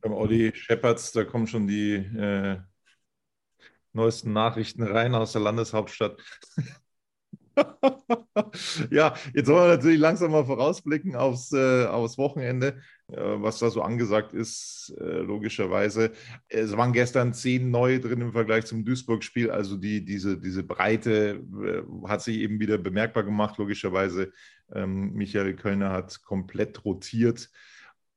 Beim 0.00 0.12
Olli 0.12 0.52
Shepherds, 0.54 1.12
da 1.12 1.24
kommen 1.24 1.46
schon 1.46 1.66
die 1.66 1.94
äh, 1.94 2.58
neuesten 3.92 4.32
Nachrichten 4.32 4.82
rein 4.82 5.14
aus 5.14 5.32
der 5.32 5.42
Landeshauptstadt. 5.42 6.16
ja, 8.90 9.14
jetzt 9.34 9.48
wollen 9.48 9.68
wir 9.68 9.76
natürlich 9.76 9.98
langsam 9.98 10.32
mal 10.32 10.44
vorausblicken 10.44 11.16
aufs, 11.16 11.52
äh, 11.52 11.86
aufs 11.86 12.18
Wochenende, 12.18 12.78
äh, 13.08 13.16
was 13.16 13.58
da 13.58 13.70
so 13.70 13.82
angesagt 13.82 14.32
ist, 14.32 14.94
äh, 15.00 15.20
logischerweise. 15.20 16.12
Es 16.48 16.76
waren 16.76 16.92
gestern 16.92 17.34
zehn 17.34 17.70
neue 17.70 18.00
drin 18.00 18.20
im 18.20 18.32
Vergleich 18.32 18.66
zum 18.66 18.84
Duisburg-Spiel, 18.84 19.50
also 19.50 19.76
die, 19.76 20.04
diese, 20.04 20.38
diese 20.38 20.62
Breite 20.62 21.42
äh, 21.64 22.08
hat 22.08 22.22
sich 22.22 22.38
eben 22.38 22.60
wieder 22.60 22.78
bemerkbar 22.78 23.24
gemacht, 23.24 23.58
logischerweise. 23.58 24.32
Ähm, 24.74 25.12
Michael 25.12 25.54
Kölner 25.54 25.90
hat 25.90 26.22
komplett 26.22 26.84
rotiert. 26.84 27.50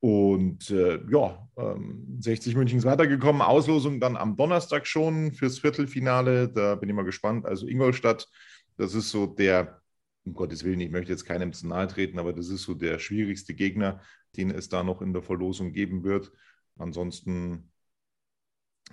Und 0.00 0.70
äh, 0.70 1.00
ja, 1.10 1.48
ähm, 1.56 2.18
60 2.20 2.54
München 2.54 2.78
ist 2.78 2.84
weitergekommen. 2.84 3.42
Auslosung 3.42 3.98
dann 3.98 4.16
am 4.16 4.36
Donnerstag 4.36 4.86
schon 4.86 5.32
fürs 5.32 5.58
Viertelfinale. 5.58 6.48
Da 6.48 6.74
bin 6.74 6.88
ich 6.88 6.94
mal 6.94 7.04
gespannt. 7.04 7.46
Also 7.46 7.66
Ingolstadt 7.66 8.28
das 8.76 8.94
ist 8.94 9.10
so 9.10 9.26
der, 9.26 9.80
um 10.24 10.34
Gottes 10.34 10.64
Willen, 10.64 10.80
ich 10.80 10.90
möchte 10.90 11.12
jetzt 11.12 11.24
keinem 11.24 11.52
zu 11.52 11.66
nahe 11.66 11.86
treten, 11.86 12.18
aber 12.18 12.32
das 12.32 12.48
ist 12.48 12.62
so 12.62 12.74
der 12.74 12.98
schwierigste 12.98 13.54
Gegner, 13.54 14.00
den 14.36 14.50
es 14.50 14.68
da 14.68 14.82
noch 14.82 15.02
in 15.02 15.12
der 15.12 15.22
Verlosung 15.22 15.72
geben 15.72 16.04
wird. 16.04 16.32
Ansonsten 16.76 17.70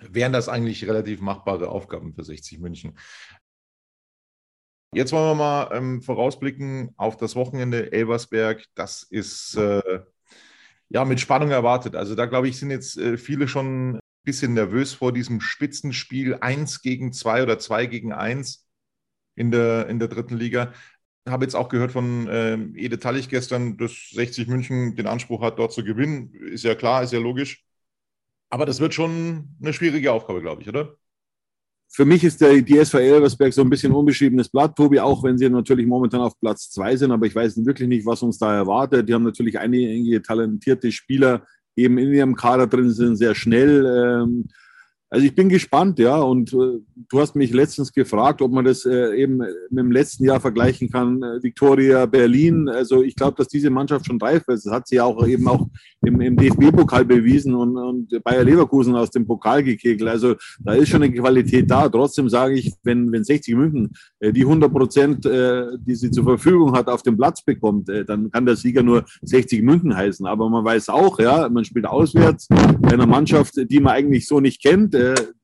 wären 0.00 0.32
das 0.32 0.48
eigentlich 0.48 0.86
relativ 0.86 1.20
machbare 1.20 1.68
Aufgaben 1.68 2.14
für 2.14 2.24
60 2.24 2.58
München. 2.60 2.98
Jetzt 4.92 5.12
wollen 5.12 5.30
wir 5.30 5.34
mal 5.34 5.70
ähm, 5.72 6.02
vorausblicken 6.02 6.92
auf 6.96 7.16
das 7.16 7.34
Wochenende 7.34 7.92
Elversberg. 7.92 8.64
Das 8.74 9.02
ist 9.02 9.56
äh, 9.56 10.00
ja 10.88 11.04
mit 11.04 11.20
Spannung 11.20 11.50
erwartet. 11.50 11.96
Also 11.96 12.14
da 12.14 12.26
glaube 12.26 12.48
ich, 12.48 12.58
sind 12.58 12.70
jetzt 12.70 12.96
äh, 12.96 13.16
viele 13.18 13.48
schon 13.48 13.96
ein 13.96 14.00
bisschen 14.22 14.54
nervös 14.54 14.94
vor 14.94 15.12
diesem 15.12 15.40
Spitzenspiel 15.40 16.36
1 16.40 16.82
gegen 16.82 17.12
2 17.12 17.42
oder 17.42 17.58
2 17.58 17.86
gegen 17.86 18.12
1 18.12 18.64
in 19.36 19.50
der, 19.50 19.88
in 19.88 19.98
der 19.98 20.08
dritten 20.08 20.36
Liga. 20.36 20.72
Habe 21.28 21.44
jetzt 21.44 21.54
auch 21.54 21.68
gehört 21.68 21.92
von 21.92 22.28
äh, 22.28 22.56
Ede 22.74 22.98
Tallich 22.98 23.28
gestern, 23.28 23.76
dass 23.78 24.10
60 24.12 24.46
München 24.48 24.94
den 24.94 25.06
Anspruch 25.06 25.42
hat, 25.42 25.58
dort 25.58 25.72
zu 25.72 25.82
gewinnen. 25.82 26.32
Ist 26.34 26.64
ja 26.64 26.74
klar, 26.74 27.02
ist 27.02 27.12
ja 27.12 27.18
logisch. 27.18 27.64
Aber 28.50 28.66
das 28.66 28.80
wird 28.80 28.94
schon 28.94 29.56
eine 29.60 29.72
schwierige 29.72 30.12
Aufgabe, 30.12 30.40
glaube 30.40 30.62
ich, 30.62 30.68
oder? 30.68 30.96
Für 31.88 32.04
mich 32.04 32.24
ist 32.24 32.40
der, 32.40 32.60
die 32.60 32.78
SV 32.78 32.98
Elversberg 32.98 33.52
so 33.52 33.62
ein 33.62 33.70
bisschen 33.70 33.92
unbeschriebenes 33.92 34.48
Blatt, 34.48 34.76
Tobi, 34.76 34.98
auch 34.98 35.22
wenn 35.22 35.38
sie 35.38 35.48
natürlich 35.48 35.86
momentan 35.86 36.20
auf 36.20 36.38
Platz 36.40 36.70
zwei 36.70 36.96
sind. 36.96 37.12
Aber 37.12 37.26
ich 37.26 37.34
weiß 37.34 37.64
wirklich 37.64 37.88
nicht, 37.88 38.04
was 38.04 38.22
uns 38.22 38.38
da 38.38 38.54
erwartet. 38.54 39.08
Die 39.08 39.14
haben 39.14 39.22
natürlich 39.22 39.58
einige 39.58 40.20
talentierte 40.20 40.90
Spieler 40.90 41.46
eben 41.76 41.98
in 41.98 42.12
ihrem 42.12 42.34
Kader 42.34 42.66
drin, 42.66 42.90
sind 42.90 43.16
sehr 43.16 43.34
schnell. 43.34 43.86
Ähm, 43.86 44.48
also 45.14 45.26
ich 45.26 45.34
bin 45.36 45.48
gespannt, 45.48 46.00
ja. 46.00 46.16
Und 46.16 46.52
äh, 46.52 46.80
du 47.08 47.20
hast 47.20 47.36
mich 47.36 47.52
letztens 47.52 47.92
gefragt, 47.92 48.42
ob 48.42 48.50
man 48.50 48.64
das 48.64 48.84
äh, 48.84 49.14
eben 49.14 49.36
mit 49.36 49.78
dem 49.78 49.92
letzten 49.92 50.24
Jahr 50.24 50.40
vergleichen 50.40 50.90
kann, 50.90 51.22
äh, 51.22 51.40
Victoria 51.40 52.04
Berlin. 52.06 52.68
Also 52.68 53.04
ich 53.04 53.14
glaube, 53.14 53.36
dass 53.36 53.46
diese 53.46 53.70
Mannschaft 53.70 54.06
schon 54.06 54.20
reif 54.20 54.42
ist. 54.48 54.66
Das 54.66 54.72
hat 54.72 54.88
sie 54.88 55.00
auch 55.00 55.24
eben 55.24 55.46
auch 55.46 55.68
im, 56.04 56.20
im 56.20 56.36
DFB-Pokal 56.36 57.04
bewiesen 57.04 57.54
und, 57.54 57.76
und 57.76 58.24
Bayer 58.24 58.42
Leverkusen 58.42 58.96
aus 58.96 59.10
dem 59.10 59.24
Pokal 59.24 59.62
gekegelt. 59.62 60.10
Also 60.10 60.34
da 60.58 60.72
ist 60.72 60.88
schon 60.88 61.04
eine 61.04 61.14
Qualität 61.14 61.70
da. 61.70 61.88
Trotzdem 61.88 62.28
sage 62.28 62.54
ich, 62.54 62.72
wenn, 62.82 63.12
wenn 63.12 63.22
60 63.22 63.54
München 63.54 63.92
äh, 64.18 64.32
die 64.32 64.42
100 64.42 64.72
Prozent, 64.72 65.26
äh, 65.26 65.66
die 65.78 65.94
sie 65.94 66.10
zur 66.10 66.24
Verfügung 66.24 66.72
hat, 66.72 66.88
auf 66.88 67.04
den 67.04 67.16
Platz 67.16 67.44
bekommt, 67.44 67.88
äh, 67.88 68.04
dann 68.04 68.32
kann 68.32 68.46
der 68.46 68.56
Sieger 68.56 68.82
nur 68.82 69.04
60 69.22 69.62
München 69.62 69.96
heißen. 69.96 70.26
Aber 70.26 70.50
man 70.50 70.64
weiß 70.64 70.88
auch, 70.88 71.20
ja, 71.20 71.48
man 71.48 71.64
spielt 71.64 71.86
auswärts 71.86 72.48
bei 72.48 72.94
einer 72.94 73.06
Mannschaft, 73.06 73.54
die 73.56 73.78
man 73.78 73.92
eigentlich 73.92 74.26
so 74.26 74.40
nicht 74.40 74.60
kennt 74.60 74.92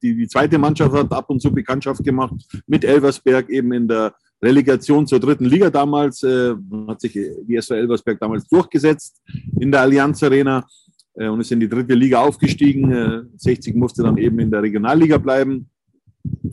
die, 0.02 0.14
die 0.14 0.29
zweite 0.29 0.59
Mannschaft 0.59 0.93
hat 0.95 1.12
ab 1.12 1.29
und 1.29 1.43
zu 1.43 1.52
Bekanntschaft 1.52 2.02
gemacht 2.02 2.35
mit 2.67 2.85
Elversberg 2.85 3.50
eben 3.50 3.73
in 3.73 3.88
der 3.88 4.14
Relegation 4.43 5.07
zur 5.07 5.21
dritten 5.21 5.45
Liga 5.45 5.69
damals, 5.69 6.23
äh, 6.23 6.55
hat 6.88 7.00
sich 7.00 7.12
die 7.12 7.57
SV 7.57 7.75
Elversberg 7.75 8.19
damals 8.19 8.49
durchgesetzt 8.49 9.21
in 9.59 9.71
der 9.71 9.83
Allianz 9.83 10.23
Arena 10.23 10.67
äh, 11.14 11.29
und 11.29 11.40
ist 11.40 11.52
in 11.52 11.61
die 11.61 11.69
dritte 11.69 11.95
Liga 11.95 12.21
aufgestiegen. 12.21 12.90
Äh, 12.90 13.23
60 13.37 13.75
musste 13.75 14.02
dann 14.02 14.17
eben 14.17 14.38
in 14.38 14.50
der 14.50 14.62
Regionalliga 14.62 15.19
bleiben. 15.19 15.69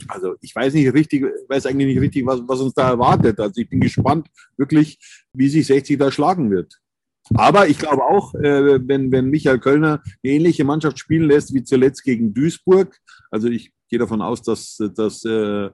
Also 0.08 0.36
ich 0.42 0.56
weiß 0.56 0.74
nicht 0.74 0.94
richtig, 0.94 1.26
weiß 1.48 1.66
eigentlich 1.66 1.88
nicht 1.88 2.02
richtig, 2.02 2.26
was, 2.26 2.42
was 2.46 2.60
uns 2.60 2.74
da 2.74 2.90
erwartet. 2.90 3.40
Also 3.40 3.62
ich 3.62 3.70
bin 3.70 3.80
gespannt 3.80 4.28
wirklich, 4.58 5.00
wie 5.34 5.50
sich 5.50 5.66
60 5.66 5.98
da 5.98 6.12
schlagen 6.12 6.52
wird. 6.52 6.78
Aber 7.34 7.68
ich 7.68 7.78
glaube 7.78 8.04
auch, 8.04 8.34
äh, 8.36 8.88
wenn, 8.88 9.12
wenn 9.12 9.30
Michael 9.30 9.60
Kölner 9.60 10.02
eine 10.24 10.34
ähnliche 10.34 10.64
Mannschaft 10.64 11.00
spielen 11.00 11.28
lässt 11.28 11.54
wie 11.54 11.64
zuletzt 11.64 12.04
gegen 12.04 12.34
Duisburg, 12.34 12.98
also 13.32 13.48
ich 13.48 13.72
gehe 13.90 14.00
davon 14.00 14.22
aus, 14.22 14.42
dass, 14.42 14.78
dass 14.96 15.24
äh, 15.26 15.70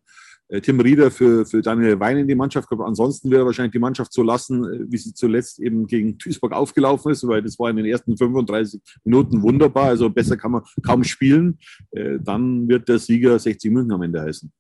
Tim 0.61 0.79
Rieder 0.79 1.09
für, 1.09 1.45
für 1.45 1.61
Daniel 1.61 1.99
Wein 1.99 2.17
in 2.17 2.27
die 2.27 2.35
Mannschaft 2.35 2.67
kommt. 2.67 2.81
Ansonsten 2.81 3.31
wird 3.31 3.41
er 3.41 3.45
wahrscheinlich 3.45 3.71
die 3.71 3.79
Mannschaft 3.79 4.13
so 4.13 4.23
lassen, 4.23 4.63
äh, 4.65 4.91
wie 4.91 4.97
sie 4.97 5.13
zuletzt 5.13 5.59
eben 5.59 5.87
gegen 5.87 6.17
Duisburg 6.17 6.53
aufgelaufen 6.53 7.11
ist, 7.11 7.27
weil 7.27 7.41
das 7.41 7.57
war 7.57 7.69
in 7.69 7.77
den 7.77 7.85
ersten 7.85 8.17
35 8.17 8.81
Minuten 9.03 9.41
wunderbar. 9.41 9.85
Also 9.85 10.09
besser 10.09 10.37
kann 10.37 10.51
man 10.51 10.63
kaum 10.85 11.03
spielen. 11.03 11.57
Äh, 11.91 12.19
dann 12.21 12.67
wird 12.67 12.87
der 12.87 12.99
Sieger 12.99 13.39
60 13.39 13.71
München 13.71 13.93
am 13.93 14.03
Ende 14.03 14.21
heißen. 14.21 14.51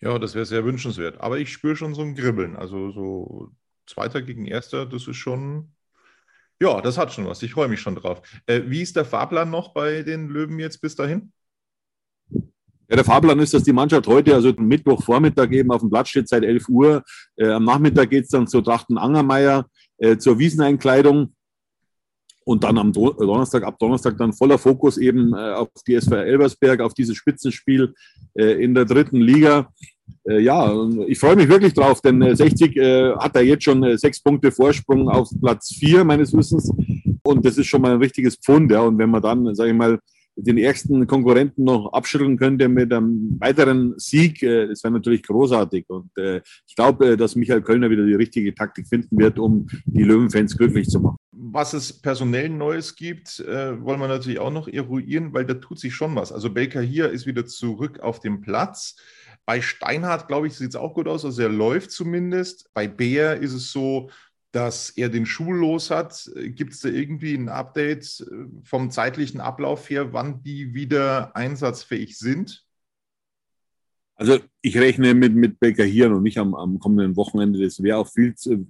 Ja, 0.00 0.18
das 0.18 0.34
wäre 0.34 0.44
sehr 0.44 0.64
wünschenswert. 0.64 1.20
Aber 1.20 1.38
ich 1.38 1.52
spüre 1.52 1.76
schon 1.76 1.94
so 1.94 2.02
ein 2.02 2.14
Kribbeln. 2.14 2.56
Also 2.56 2.90
so 2.90 3.50
Zweiter 3.86 4.22
gegen 4.22 4.46
Erster, 4.46 4.86
das 4.86 5.06
ist 5.06 5.16
schon 5.16 5.72
ja, 6.62 6.80
das 6.80 6.96
hat 6.96 7.12
schon 7.12 7.26
was. 7.26 7.42
Ich 7.42 7.52
freue 7.52 7.66
mich 7.66 7.80
schon 7.80 7.96
drauf. 7.96 8.22
Äh, 8.46 8.62
wie 8.66 8.82
ist 8.82 8.94
der 8.94 9.04
Fahrplan 9.04 9.50
noch 9.50 9.74
bei 9.74 10.02
den 10.02 10.28
Löwen 10.28 10.60
jetzt 10.60 10.80
bis 10.80 10.94
dahin? 10.94 11.32
Ja, 12.30 12.96
der 12.96 13.04
Fahrplan 13.04 13.40
ist, 13.40 13.52
dass 13.52 13.64
die 13.64 13.72
Mannschaft 13.72 14.06
heute, 14.06 14.32
also 14.32 14.52
Mittwochvormittag 14.56 15.50
eben 15.50 15.72
auf 15.72 15.80
dem 15.80 15.90
Platz 15.90 16.10
steht 16.10 16.28
seit 16.28 16.44
11 16.44 16.68
Uhr. 16.68 17.02
Äh, 17.36 17.50
am 17.50 17.64
Nachmittag 17.64 18.10
geht 18.10 18.24
es 18.24 18.30
dann 18.30 18.46
zur 18.46 18.62
Trachten-Angermeier, 18.62 19.66
äh, 19.98 20.16
zur 20.18 20.38
Wieseneinkleidung. 20.38 21.34
Und 22.44 22.64
dann 22.64 22.78
am 22.78 22.92
Donnerstag, 22.92 23.64
ab 23.64 23.78
Donnerstag 23.80 24.16
dann 24.18 24.32
voller 24.32 24.58
Fokus 24.58 24.98
eben 24.98 25.32
äh, 25.32 25.52
auf 25.54 25.68
die 25.86 25.94
SV 25.94 26.14
Elversberg, 26.14 26.80
auf 26.80 26.94
dieses 26.94 27.16
Spitzenspiel 27.16 27.94
äh, 28.34 28.62
in 28.62 28.74
der 28.74 28.84
dritten 28.84 29.20
Liga 29.20 29.72
ja, 30.24 30.72
ich 31.06 31.18
freue 31.18 31.36
mich 31.36 31.48
wirklich 31.48 31.74
drauf, 31.74 32.00
denn 32.00 32.34
60 32.34 32.76
äh, 32.76 32.92
äh, 32.92 33.16
hat 33.16 33.36
er 33.36 33.42
jetzt 33.42 33.64
schon 33.64 33.82
äh, 33.82 33.98
sechs 33.98 34.22
Punkte 34.22 34.52
Vorsprung 34.52 35.08
auf 35.08 35.28
Platz 35.40 35.74
vier 35.74 36.04
meines 36.04 36.32
Wissens. 36.32 36.70
Und 37.22 37.44
das 37.44 37.58
ist 37.58 37.66
schon 37.66 37.82
mal 37.82 37.92
ein 37.92 37.98
richtiges 37.98 38.36
Pfund. 38.36 38.70
Ja. 38.70 38.80
Und 38.80 38.98
wenn 38.98 39.10
man 39.10 39.22
dann, 39.22 39.54
sage 39.54 39.70
ich 39.70 39.76
mal, 39.76 39.98
den 40.34 40.56
ersten 40.56 41.06
Konkurrenten 41.06 41.64
noch 41.64 41.92
abschütteln 41.92 42.38
könnte 42.38 42.68
mit 42.68 42.90
einem 42.92 43.36
weiteren 43.38 43.94
Sieg, 43.98 44.42
äh, 44.42 44.68
das 44.68 44.82
wäre 44.82 44.94
natürlich 44.94 45.22
großartig. 45.22 45.84
Und 45.88 46.10
äh, 46.16 46.40
ich 46.66 46.74
glaube, 46.74 47.16
dass 47.16 47.36
Michael 47.36 47.62
Kölner 47.62 47.90
wieder 47.90 48.06
die 48.06 48.14
richtige 48.14 48.54
Taktik 48.54 48.88
finden 48.88 49.18
wird, 49.18 49.38
um 49.38 49.68
die 49.84 50.04
Löwenfans 50.04 50.56
glücklich 50.56 50.88
zu 50.88 51.00
machen. 51.00 51.16
Was 51.32 51.74
es 51.74 51.92
personell 51.92 52.48
Neues 52.48 52.96
gibt, 52.96 53.40
äh, 53.40 53.82
wollen 53.82 54.00
wir 54.00 54.08
natürlich 54.08 54.38
auch 54.38 54.52
noch 54.52 54.68
eruieren, 54.68 55.34
weil 55.34 55.44
da 55.44 55.54
tut 55.54 55.78
sich 55.78 55.94
schon 55.94 56.14
was. 56.14 56.32
Also 56.32 56.52
Baker 56.52 56.80
hier 56.80 57.10
ist 57.10 57.26
wieder 57.26 57.44
zurück 57.44 58.00
auf 58.00 58.20
dem 58.20 58.40
Platz. 58.40 58.96
Bei 59.44 59.60
Steinhardt, 59.60 60.28
glaube 60.28 60.46
ich, 60.46 60.54
sieht 60.54 60.70
es 60.70 60.76
auch 60.76 60.94
gut 60.94 61.08
aus. 61.08 61.24
Also 61.24 61.42
er 61.42 61.48
läuft 61.48 61.90
zumindest. 61.90 62.70
Bei 62.74 62.86
Bär 62.86 63.38
ist 63.38 63.52
es 63.52 63.72
so, 63.72 64.10
dass 64.52 64.90
er 64.90 65.08
den 65.08 65.26
Schuh 65.26 65.52
los 65.52 65.90
hat. 65.90 66.30
Gibt 66.34 66.74
es 66.74 66.80
da 66.80 66.88
irgendwie 66.88 67.34
ein 67.34 67.48
Update 67.48 68.20
äh, 68.20 68.46
vom 68.62 68.90
zeitlichen 68.90 69.40
Ablauf 69.40 69.88
her, 69.90 70.12
wann 70.12 70.42
die 70.42 70.74
wieder 70.74 71.34
einsatzfähig 71.34 72.18
sind? 72.18 72.64
Also 74.14 74.38
ich 74.60 74.78
rechne 74.78 75.14
mit, 75.14 75.34
mit 75.34 75.58
Becker 75.58 75.84
hier 75.84 76.08
noch 76.08 76.20
nicht 76.20 76.38
am, 76.38 76.54
am 76.54 76.78
kommenden 76.78 77.16
Wochenende. 77.16 77.64
Das 77.64 77.82
wäre 77.82 77.96
auch 77.96 78.08
viel 78.08 78.34
zu, 78.34 78.66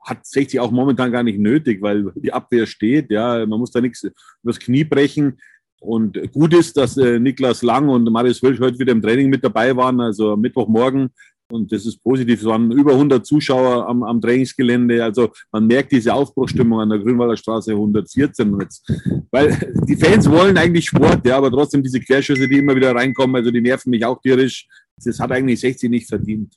hat 0.00 0.26
60 0.26 0.58
auch 0.60 0.70
momentan 0.70 1.12
gar 1.12 1.22
nicht 1.22 1.38
nötig, 1.38 1.82
weil 1.82 2.10
die 2.16 2.32
Abwehr 2.32 2.66
steht. 2.66 3.10
Ja, 3.10 3.44
man 3.46 3.60
muss 3.60 3.70
da 3.70 3.80
nichts 3.80 4.06
übers 4.42 4.58
Knie 4.58 4.84
brechen. 4.84 5.38
Und 5.80 6.18
gut 6.32 6.54
ist, 6.54 6.76
dass 6.76 6.96
äh, 6.96 7.20
Niklas 7.20 7.62
Lang 7.62 7.88
und 7.88 8.10
Marius 8.10 8.42
Wölsch 8.42 8.60
heute 8.60 8.78
wieder 8.78 8.92
im 8.92 9.02
Training 9.02 9.28
mit 9.28 9.44
dabei 9.44 9.76
waren, 9.76 10.00
also 10.00 10.36
Mittwochmorgen. 10.36 11.10
Und 11.50 11.72
das 11.72 11.86
ist 11.86 12.02
positiv. 12.02 12.40
Es 12.40 12.46
waren 12.46 12.70
über 12.72 12.92
100 12.92 13.24
Zuschauer 13.24 13.88
am, 13.88 14.02
am 14.02 14.20
Trainingsgelände. 14.20 15.02
Also 15.02 15.30
man 15.50 15.66
merkt 15.66 15.92
diese 15.92 16.12
Aufbruchstimmung 16.12 16.80
an 16.80 16.90
der 16.90 16.98
Grünwalder 16.98 17.36
Straße 17.36 17.72
114. 17.72 18.58
Jetzt, 18.60 18.92
weil 19.30 19.56
die 19.88 19.96
Fans 19.96 20.28
wollen 20.30 20.58
eigentlich 20.58 20.86
Sport, 20.86 21.26
ja, 21.26 21.38
aber 21.38 21.50
trotzdem 21.50 21.82
diese 21.82 22.00
Querschüsse, 22.00 22.48
die 22.48 22.58
immer 22.58 22.76
wieder 22.76 22.94
reinkommen, 22.94 23.36
also 23.36 23.50
die 23.50 23.62
nerven 23.62 23.90
mich 23.90 24.04
auch 24.04 24.20
tierisch. 24.20 24.66
Das 25.02 25.18
hat 25.20 25.32
eigentlich 25.32 25.60
60 25.60 25.88
nicht 25.88 26.08
verdient. 26.08 26.54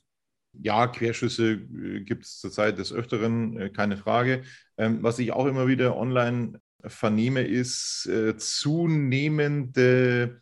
Ja, 0.60 0.86
Querschüsse 0.86 1.52
äh, 1.52 2.00
gibt 2.00 2.24
es 2.24 2.38
zurzeit 2.38 2.78
des 2.78 2.92
Öfteren, 2.92 3.56
äh, 3.56 3.70
keine 3.70 3.96
Frage. 3.96 4.42
Ähm, 4.76 4.98
was 5.00 5.18
ich 5.18 5.32
auch 5.32 5.46
immer 5.46 5.66
wieder 5.66 5.96
online 5.96 6.60
vernehme, 6.84 7.42
ist 7.42 8.06
äh, 8.06 8.36
zunehmende 8.36 10.40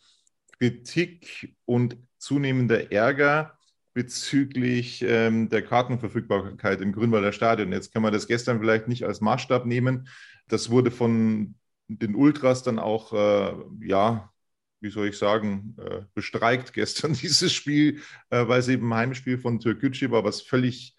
Kritik 0.59 1.55
und 1.65 1.97
zunehmender 2.19 2.93
Ärger 2.93 3.59
bezüglich 3.93 5.03
ähm, 5.03 5.49
der 5.49 5.63
Kartenverfügbarkeit 5.63 6.81
im 6.81 6.93
Grünwalder 6.93 7.33
Stadion. 7.33 7.73
Jetzt 7.73 7.93
kann 7.93 8.03
man 8.03 8.13
das 8.13 8.29
gestern 8.29 8.61
vielleicht 8.61 8.89
nicht 8.89 9.05
als 9.05 9.21
Maßstab 9.21 9.67
nehmen. 9.67 10.09
Das 10.49 10.71
wurde 10.71 10.91
von 10.91 11.55
den 11.89 12.15
Ultras 12.15 12.63
dann 12.63 12.79
auch, 12.79 13.13
äh, 13.13 13.87
ja, 13.87 14.33
wie 14.81 14.91
soll 14.91 15.09
ich 15.09 15.19
sagen, 15.19 15.77
äh, 15.79 16.03
bestreikt 16.15 16.73
gestern 16.73 17.13
dieses 17.15 17.53
Spiel, 17.53 18.01
äh, 18.31 18.47
weil 18.47 18.61
es 18.61 18.69
eben 18.69 18.93
Heimspiel 18.95 19.39
von 19.39 19.59
Türkgücü 19.59 20.11
war, 20.11 20.25
was 20.25 20.41
völlig 20.41 20.95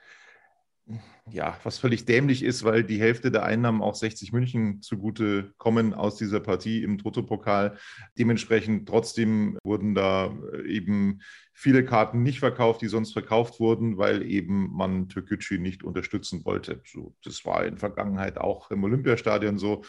ja, 1.30 1.58
was 1.64 1.78
völlig 1.78 2.06
dämlich 2.06 2.44
ist, 2.44 2.64
weil 2.64 2.84
die 2.84 3.00
Hälfte 3.00 3.32
der 3.32 3.44
Einnahmen 3.44 3.82
auch 3.82 3.96
60 3.96 4.32
München 4.34 4.82
zugute 4.82 5.54
kommen 5.58 5.94
aus 5.94 6.18
dieser 6.18 6.40
Partie 6.40 6.84
im 6.84 6.98
Toto-Pokal. 6.98 7.78
Dementsprechend 8.18 8.88
trotzdem 8.88 9.58
wurden 9.64 9.96
da 9.96 10.34
äh, 10.54 10.68
eben 10.68 11.22
viele 11.54 11.86
Karten 11.86 12.24
nicht 12.24 12.40
verkauft, 12.40 12.82
die 12.82 12.88
sonst 12.88 13.14
verkauft 13.14 13.60
wurden, 13.60 13.98
weil 13.98 14.24
eben 14.24 14.72
man 14.74 15.10
Türkgücü 15.10 15.60
nicht 15.60 15.84
unterstützen 15.84 16.44
wollte. 16.44 16.82
So, 16.86 17.16
das 17.24 17.46
war 17.46 17.66
in 17.66 17.78
Vergangenheit 17.78 18.38
auch 18.38 18.72
im 18.72 18.84
Olympiastadion 18.84 19.58
so. 19.58 19.84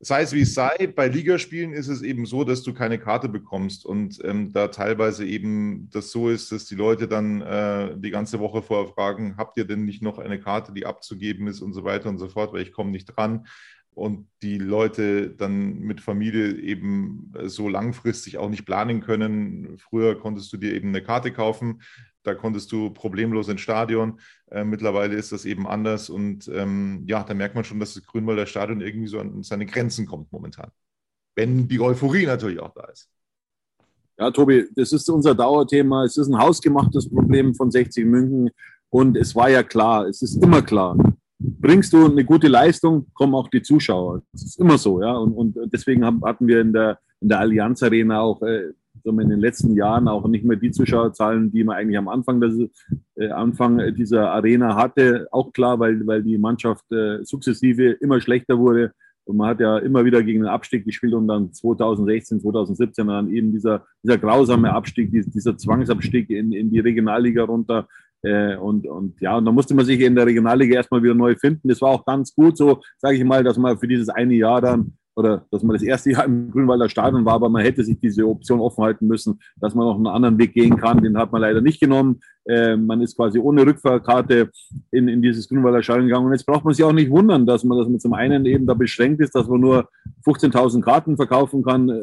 Sei 0.00 0.22
es 0.22 0.32
wie 0.32 0.42
es 0.42 0.54
sei, 0.54 0.92
bei 0.94 1.08
Ligaspielen 1.08 1.72
ist 1.72 1.88
es 1.88 2.02
eben 2.02 2.26
so, 2.26 2.44
dass 2.44 2.62
du 2.62 2.74
keine 2.74 2.98
Karte 2.98 3.28
bekommst 3.28 3.86
und 3.86 4.18
ähm, 4.24 4.52
da 4.52 4.68
teilweise 4.68 5.24
eben 5.24 5.88
das 5.90 6.10
so 6.10 6.28
ist, 6.28 6.52
dass 6.52 6.66
die 6.66 6.74
Leute 6.74 7.08
dann 7.08 7.40
äh, 7.40 7.96
die 7.96 8.10
ganze 8.10 8.38
Woche 8.40 8.60
vorher 8.60 8.92
fragen, 8.92 9.36
habt 9.38 9.56
ihr 9.56 9.64
denn 9.64 9.84
nicht 9.84 10.02
noch 10.02 10.18
eine 10.18 10.40
Karte, 10.40 10.72
die 10.72 10.84
abzugeben 10.84 11.46
ist 11.46 11.62
und 11.62 11.72
so 11.72 11.84
weiter 11.84 12.08
und 12.08 12.18
so 12.18 12.28
fort, 12.28 12.52
weil 12.52 12.62
ich 12.62 12.72
komme 12.72 12.90
nicht 12.90 13.06
dran 13.06 13.46
und 13.94 14.28
die 14.42 14.58
Leute 14.58 15.30
dann 15.30 15.78
mit 15.78 16.00
Familie 16.00 16.56
eben 16.56 17.32
so 17.44 17.68
langfristig 17.68 18.38
auch 18.38 18.50
nicht 18.50 18.66
planen 18.66 19.00
können. 19.00 19.78
Früher 19.78 20.18
konntest 20.18 20.52
du 20.52 20.56
dir 20.56 20.74
eben 20.74 20.88
eine 20.88 21.02
Karte 21.02 21.32
kaufen, 21.32 21.80
da 22.24 22.34
konntest 22.34 22.72
du 22.72 22.90
problemlos 22.90 23.48
ins 23.48 23.60
Stadion. 23.60 24.18
Äh, 24.50 24.64
mittlerweile 24.64 25.14
ist 25.14 25.32
das 25.32 25.44
eben 25.44 25.66
anders 25.66 26.10
und 26.10 26.48
ähm, 26.48 27.04
ja, 27.06 27.22
da 27.22 27.34
merkt 27.34 27.54
man 27.54 27.64
schon, 27.64 27.78
dass 27.78 27.94
das 27.94 28.04
Grünwalder 28.04 28.46
Stadion 28.46 28.80
irgendwie 28.80 29.06
so 29.06 29.20
an 29.20 29.42
seine 29.42 29.66
Grenzen 29.66 30.06
kommt 30.06 30.32
momentan. 30.32 30.70
Wenn 31.36 31.68
die 31.68 31.80
Euphorie 31.80 32.26
natürlich 32.26 32.60
auch 32.60 32.74
da 32.74 32.84
ist. 32.86 33.08
Ja, 34.18 34.30
Tobi, 34.30 34.66
das 34.74 34.92
ist 34.92 35.08
unser 35.10 35.34
Dauerthema. 35.34 36.04
Es 36.04 36.16
ist 36.16 36.28
ein 36.28 36.38
hausgemachtes 36.38 37.08
Problem 37.10 37.54
von 37.54 37.70
60 37.70 38.04
München 38.06 38.50
und 38.88 39.16
es 39.16 39.34
war 39.34 39.50
ja 39.50 39.62
klar, 39.62 40.06
es 40.06 40.22
ist 40.22 40.42
immer 40.42 40.62
klar, 40.62 40.96
bringst 41.38 41.92
du 41.92 42.06
eine 42.06 42.24
gute 42.24 42.48
Leistung, 42.48 43.06
kommen 43.12 43.34
auch 43.34 43.48
die 43.48 43.62
Zuschauer. 43.62 44.22
Das 44.32 44.44
ist 44.44 44.60
immer 44.60 44.78
so, 44.78 45.02
ja. 45.02 45.12
Und, 45.14 45.32
und 45.32 45.72
deswegen 45.72 46.04
haben, 46.04 46.22
hatten 46.24 46.46
wir 46.46 46.60
in 46.60 46.72
der, 46.72 46.98
in 47.20 47.28
der 47.28 47.40
Allianz 47.40 47.82
Arena 47.82 48.20
auch 48.20 48.40
äh, 48.42 48.72
in 49.04 49.28
den 49.28 49.40
letzten 49.40 49.74
Jahren 49.74 50.08
auch 50.08 50.26
nicht 50.26 50.44
mehr 50.44 50.56
die 50.56 50.70
Zuschauerzahlen, 50.70 51.52
die 51.52 51.64
man 51.64 51.76
eigentlich 51.76 51.98
am 51.98 52.08
Anfang, 52.08 52.40
des, 52.40 52.70
äh, 53.16 53.28
Anfang 53.28 53.94
dieser 53.94 54.30
Arena 54.30 54.76
hatte. 54.76 55.28
Auch 55.30 55.52
klar, 55.52 55.78
weil, 55.78 56.06
weil 56.06 56.22
die 56.22 56.38
Mannschaft 56.38 56.90
äh, 56.90 57.22
sukzessive 57.22 57.90
immer 58.00 58.20
schlechter 58.20 58.58
wurde. 58.58 58.92
Und 59.26 59.38
man 59.38 59.48
hat 59.48 59.60
ja 59.60 59.78
immer 59.78 60.04
wieder 60.04 60.22
gegen 60.22 60.40
den 60.40 60.48
Abstieg 60.48 60.84
gespielt 60.84 61.14
und 61.14 61.28
dann 61.28 61.52
2016, 61.52 62.40
2017 62.40 63.06
dann 63.06 63.30
eben 63.30 63.52
dieser, 63.52 63.86
dieser 64.02 64.18
grausame 64.18 64.72
Abstieg, 64.72 65.10
dieser 65.12 65.56
Zwangsabstieg 65.56 66.28
in, 66.30 66.52
in 66.52 66.70
die 66.70 66.80
Regionalliga 66.80 67.44
runter. 67.44 67.88
Äh, 68.22 68.56
und, 68.56 68.86
und 68.86 69.20
ja, 69.20 69.36
und 69.36 69.44
da 69.44 69.52
musste 69.52 69.74
man 69.74 69.84
sich 69.84 70.00
in 70.00 70.14
der 70.14 70.26
Regionalliga 70.26 70.76
erstmal 70.76 71.02
wieder 71.02 71.14
neu 71.14 71.34
finden. 71.36 71.68
Das 71.68 71.80
war 71.80 71.90
auch 71.90 72.04
ganz 72.04 72.34
gut 72.34 72.56
so, 72.56 72.82
sage 72.98 73.16
ich 73.16 73.24
mal, 73.24 73.44
dass 73.44 73.58
man 73.58 73.78
für 73.78 73.88
dieses 73.88 74.08
eine 74.08 74.34
Jahr 74.34 74.60
dann 74.60 74.94
oder 75.16 75.46
dass 75.50 75.62
man 75.62 75.74
das 75.74 75.82
erste 75.82 76.10
Jahr 76.10 76.24
im 76.24 76.50
Grünwalder 76.50 76.88
Stadion 76.88 77.24
war, 77.24 77.34
aber 77.34 77.48
man 77.48 77.62
hätte 77.62 77.84
sich 77.84 77.98
diese 78.00 78.26
Option 78.26 78.60
offen 78.60 78.82
halten 78.82 79.06
müssen, 79.06 79.38
dass 79.56 79.74
man 79.74 79.86
noch 79.86 79.96
einen 79.96 80.06
anderen 80.06 80.38
Weg 80.38 80.54
gehen 80.54 80.76
kann. 80.76 81.02
Den 81.02 81.16
hat 81.16 81.30
man 81.30 81.40
leider 81.40 81.60
nicht 81.60 81.80
genommen. 81.80 82.20
Äh, 82.46 82.76
man 82.76 83.00
ist 83.00 83.16
quasi 83.16 83.38
ohne 83.38 83.64
Rückfahrkarte 83.64 84.50
in, 84.90 85.08
in 85.08 85.22
dieses 85.22 85.48
Grünwalder 85.48 85.82
Stadion 85.82 86.08
gegangen. 86.08 86.26
Und 86.26 86.32
jetzt 86.32 86.46
braucht 86.46 86.64
man 86.64 86.74
sich 86.74 86.84
auch 86.84 86.92
nicht 86.92 87.10
wundern, 87.10 87.46
dass 87.46 87.64
man, 87.64 87.78
dass 87.78 87.88
man 87.88 88.00
zum 88.00 88.12
einen 88.12 88.44
eben 88.46 88.66
da 88.66 88.74
beschränkt 88.74 89.20
ist, 89.20 89.34
dass 89.34 89.46
man 89.46 89.60
nur 89.60 89.88
15.000 90.26 90.82
Karten 90.82 91.16
verkaufen 91.16 91.62
kann, 91.62 91.88
äh, 91.88 92.02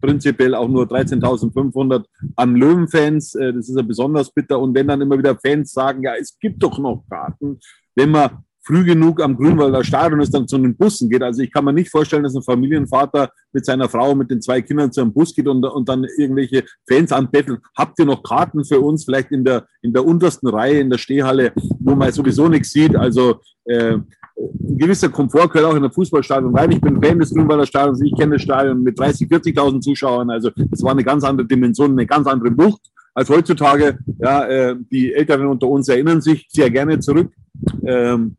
prinzipiell 0.00 0.54
auch 0.54 0.68
nur 0.68 0.84
13.500 0.84 2.04
an 2.36 2.54
Löwenfans. 2.54 3.34
Äh, 3.34 3.54
das 3.54 3.68
ist 3.68 3.76
ja 3.76 3.82
besonders 3.82 4.30
bitter. 4.30 4.60
Und 4.60 4.74
wenn 4.74 4.88
dann 4.88 5.00
immer 5.00 5.18
wieder 5.18 5.36
Fans 5.36 5.72
sagen, 5.72 6.02
ja, 6.02 6.12
es 6.20 6.38
gibt 6.38 6.62
doch 6.62 6.78
noch 6.78 7.04
Karten, 7.08 7.58
wenn 7.94 8.10
man 8.10 8.44
früh 8.66 8.84
genug 8.84 9.22
am 9.22 9.36
Grünwalder 9.36 9.84
Stadion 9.84 10.20
ist, 10.20 10.34
dann 10.34 10.48
zu 10.48 10.58
den 10.58 10.76
Bussen 10.76 11.08
geht. 11.08 11.22
Also 11.22 11.42
ich 11.42 11.52
kann 11.52 11.64
mir 11.64 11.72
nicht 11.72 11.90
vorstellen, 11.90 12.24
dass 12.24 12.34
ein 12.34 12.42
Familienvater 12.42 13.30
mit 13.52 13.64
seiner 13.64 13.88
Frau, 13.88 14.14
mit 14.14 14.30
den 14.30 14.42
zwei 14.42 14.60
Kindern 14.60 14.90
zu 14.90 15.00
einem 15.00 15.12
Bus 15.12 15.34
geht 15.34 15.46
und, 15.46 15.64
und 15.64 15.88
dann 15.88 16.04
irgendwelche 16.18 16.64
Fans 16.88 17.12
anbettelt. 17.12 17.60
Habt 17.76 17.98
ihr 17.98 18.04
noch 18.04 18.22
Karten 18.22 18.64
für 18.64 18.80
uns? 18.80 19.04
Vielleicht 19.04 19.30
in 19.30 19.44
der, 19.44 19.66
in 19.82 19.92
der 19.92 20.04
untersten 20.04 20.48
Reihe, 20.48 20.80
in 20.80 20.90
der 20.90 20.98
Stehhalle, 20.98 21.52
wo 21.78 21.94
man 21.94 22.10
sowieso 22.10 22.48
nichts 22.48 22.72
sieht. 22.72 22.96
Also 22.96 23.40
äh, 23.66 23.98
ein 24.38 24.78
gewisser 24.78 25.08
Komfort 25.10 25.48
gehört 25.48 25.70
auch 25.70 25.76
in 25.76 25.82
der 25.82 25.92
Fußballstadion 25.92 26.56
rein. 26.56 26.72
Ich 26.72 26.80
bin 26.80 27.00
Fan 27.00 27.18
des 27.20 27.32
Grünwalder 27.32 27.66
Stadions. 27.66 28.02
Ich 28.02 28.14
kenne 28.16 28.34
das 28.34 28.42
Stadion 28.42 28.82
mit 28.82 28.98
30, 28.98 29.28
40.000 29.28 29.80
Zuschauern. 29.80 30.28
Also 30.30 30.50
es 30.72 30.82
war 30.82 30.90
eine 30.90 31.04
ganz 31.04 31.22
andere 31.22 31.46
Dimension, 31.46 31.92
eine 31.92 32.06
ganz 32.06 32.26
andere 32.26 32.56
Wucht 32.58 32.82
als 33.14 33.30
heutzutage. 33.30 33.98
Ja, 34.18 34.44
äh, 34.46 34.76
die 34.90 35.14
Älteren 35.14 35.46
unter 35.46 35.68
uns 35.68 35.88
erinnern 35.88 36.20
sich 36.20 36.46
sehr 36.50 36.70
gerne 36.70 36.98
zurück. 36.98 37.32
Ähm, 37.86 38.36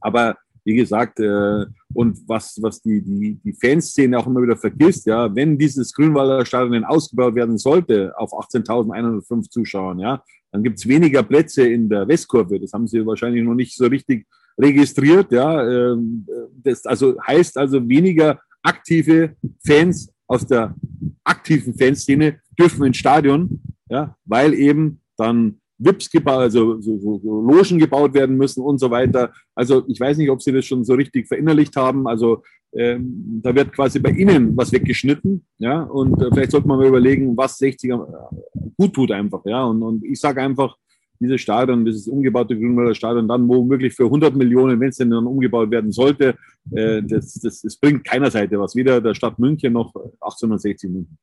aber 0.00 0.36
wie 0.64 0.76
gesagt, 0.76 1.18
äh, 1.20 1.66
und 1.94 2.18
was, 2.28 2.58
was 2.62 2.80
die, 2.80 3.02
die, 3.02 3.40
die 3.44 3.52
Fanszene 3.52 4.18
auch 4.18 4.26
immer 4.26 4.42
wieder 4.42 4.56
vergisst, 4.56 5.06
ja, 5.06 5.34
wenn 5.34 5.58
dieses 5.58 5.92
Grünwalder 5.92 6.46
Stadion 6.46 6.84
ausgebaut 6.84 7.34
werden 7.34 7.58
sollte 7.58 8.12
auf 8.16 8.32
18.105 8.32 9.50
Zuschauern, 9.50 9.98
ja, 9.98 10.22
dann 10.52 10.62
gibt's 10.62 10.86
weniger 10.86 11.22
Plätze 11.22 11.66
in 11.66 11.88
der 11.88 12.06
Westkurve. 12.06 12.60
Das 12.60 12.72
haben 12.72 12.86
sie 12.86 13.04
wahrscheinlich 13.04 13.42
noch 13.42 13.54
nicht 13.54 13.76
so 13.76 13.86
richtig 13.86 14.26
registriert, 14.58 15.32
ja. 15.32 15.66
Ähm, 15.66 16.26
das 16.62 16.84
also 16.86 17.16
heißt 17.26 17.56
also 17.56 17.88
weniger 17.88 18.38
aktive 18.62 19.34
Fans 19.66 20.12
aus 20.26 20.46
der 20.46 20.74
aktiven 21.24 21.74
Fanszene 21.74 22.40
dürfen 22.58 22.84
ins 22.84 22.98
Stadion, 22.98 23.60
ja, 23.88 24.16
weil 24.24 24.54
eben 24.54 25.00
dann 25.16 25.60
VIPs 25.84 26.10
gebaut, 26.10 26.40
also 26.40 26.80
so, 26.80 26.98
so, 26.98 27.20
so 27.22 27.40
Logen 27.40 27.78
gebaut 27.78 28.14
werden 28.14 28.36
müssen 28.36 28.62
und 28.62 28.78
so 28.78 28.90
weiter. 28.90 29.32
Also 29.54 29.84
ich 29.88 29.98
weiß 29.98 30.16
nicht, 30.18 30.30
ob 30.30 30.42
Sie 30.42 30.52
das 30.52 30.64
schon 30.64 30.84
so 30.84 30.94
richtig 30.94 31.28
verinnerlicht 31.28 31.76
haben. 31.76 32.06
Also 32.06 32.42
ähm, 32.74 33.40
da 33.42 33.54
wird 33.54 33.72
quasi 33.72 33.98
bei 33.98 34.10
Ihnen 34.10 34.56
was 34.56 34.72
weggeschnitten, 34.72 35.44
ja. 35.58 35.82
Und 35.82 36.20
äh, 36.22 36.28
vielleicht 36.32 36.52
sollte 36.52 36.68
man 36.68 36.78
mal 36.78 36.88
überlegen, 36.88 37.36
was 37.36 37.58
60er 37.60 38.08
äh, 38.08 38.70
gut 38.78 38.94
tut 38.94 39.10
einfach, 39.10 39.44
ja. 39.44 39.64
Und, 39.64 39.82
und 39.82 40.04
ich 40.04 40.18
sage 40.18 40.40
einfach, 40.40 40.76
dieses 41.22 41.40
Stadion, 41.40 41.84
dieses 41.84 42.08
umgebaute 42.08 42.58
Grünwalder 42.58 42.94
Stadion, 42.94 43.28
dann 43.28 43.48
womöglich 43.48 43.94
für 43.94 44.04
100 44.04 44.34
Millionen, 44.34 44.80
wenn 44.80 44.88
es 44.88 44.96
denn 44.96 45.10
dann 45.10 45.26
umgebaut 45.26 45.70
werden 45.70 45.92
sollte, 45.92 46.36
äh, 46.72 47.02
das, 47.02 47.34
das, 47.34 47.62
das 47.62 47.76
bringt 47.76 48.04
keiner 48.04 48.30
Seite 48.30 48.58
was. 48.58 48.74
Weder 48.74 49.00
der 49.00 49.14
Stadt 49.14 49.38
München 49.38 49.72
noch 49.72 49.94
1860 49.94 50.90
München. 50.90 51.18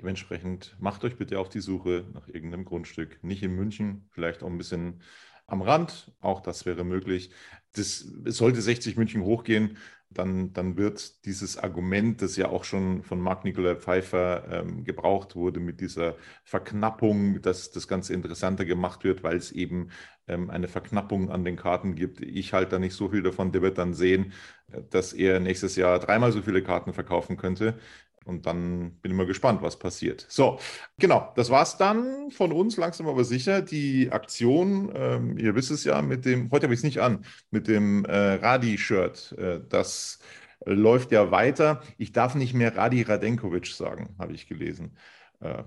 Dementsprechend 0.00 0.74
macht 0.80 1.04
euch 1.04 1.16
bitte 1.16 1.38
auf 1.38 1.50
die 1.50 1.60
Suche 1.60 2.06
nach 2.14 2.26
irgendeinem 2.26 2.64
Grundstück. 2.64 3.22
Nicht 3.22 3.42
in 3.42 3.54
München, 3.54 4.08
vielleicht 4.10 4.42
auch 4.42 4.46
ein 4.46 4.56
bisschen 4.56 5.02
am 5.46 5.60
Rand. 5.60 6.10
Auch 6.20 6.40
das 6.40 6.64
wäre 6.64 6.84
möglich. 6.84 7.30
Das, 7.74 7.98
sollte 7.98 8.62
60 8.62 8.96
München 8.96 9.22
hochgehen, 9.22 9.76
dann, 10.08 10.54
dann 10.54 10.78
wird 10.78 11.26
dieses 11.26 11.58
Argument, 11.58 12.22
das 12.22 12.36
ja 12.36 12.48
auch 12.48 12.64
schon 12.64 13.02
von 13.02 13.20
Marc 13.20 13.44
Nikolai 13.44 13.76
Pfeiffer 13.76 14.44
ähm, 14.50 14.84
gebraucht 14.84 15.36
wurde, 15.36 15.60
mit 15.60 15.80
dieser 15.82 16.16
Verknappung, 16.44 17.42
dass 17.42 17.70
das 17.70 17.86
Ganze 17.86 18.14
interessanter 18.14 18.64
gemacht 18.64 19.04
wird, 19.04 19.22
weil 19.22 19.36
es 19.36 19.52
eben 19.52 19.90
ähm, 20.26 20.48
eine 20.48 20.66
Verknappung 20.66 21.30
an 21.30 21.44
den 21.44 21.56
Karten 21.56 21.94
gibt. 21.94 22.22
Ich 22.22 22.54
halte 22.54 22.70
da 22.72 22.78
nicht 22.78 22.94
so 22.94 23.10
viel 23.10 23.22
davon. 23.22 23.52
Der 23.52 23.62
wird 23.62 23.76
dann 23.76 23.92
sehen, 23.92 24.32
äh, 24.72 24.80
dass 24.88 25.12
er 25.12 25.40
nächstes 25.40 25.76
Jahr 25.76 25.98
dreimal 25.98 26.32
so 26.32 26.40
viele 26.40 26.62
Karten 26.62 26.94
verkaufen 26.94 27.36
könnte. 27.36 27.78
Und 28.26 28.46
dann 28.46 28.92
bin 29.00 29.12
ich 29.12 29.16
mal 29.16 29.26
gespannt, 29.26 29.62
was 29.62 29.78
passiert. 29.78 30.26
So, 30.28 30.58
genau, 30.98 31.32
das 31.36 31.50
war 31.50 31.62
es 31.62 31.76
dann 31.78 32.30
von 32.30 32.52
uns 32.52 32.76
langsam 32.76 33.08
aber 33.08 33.24
sicher. 33.24 33.62
Die 33.62 34.12
Aktion, 34.12 34.92
ähm, 34.94 35.38
ihr 35.38 35.54
wisst 35.54 35.70
es 35.70 35.84
ja, 35.84 36.02
mit 36.02 36.26
dem, 36.26 36.50
heute 36.50 36.64
habe 36.64 36.74
ich 36.74 36.80
es 36.80 36.84
nicht 36.84 37.00
an, 37.00 37.24
mit 37.50 37.66
dem 37.66 38.04
äh, 38.04 38.34
Radi-Shirt, 38.34 39.34
äh, 39.38 39.60
das 39.68 40.18
läuft 40.64 41.12
ja 41.12 41.30
weiter. 41.30 41.82
Ich 41.96 42.12
darf 42.12 42.34
nicht 42.34 42.54
mehr 42.54 42.76
Radi 42.76 43.02
Radenkovic 43.02 43.66
sagen, 43.66 44.14
habe 44.18 44.34
ich 44.34 44.46
gelesen. 44.46 44.96
Äh, 45.40 45.62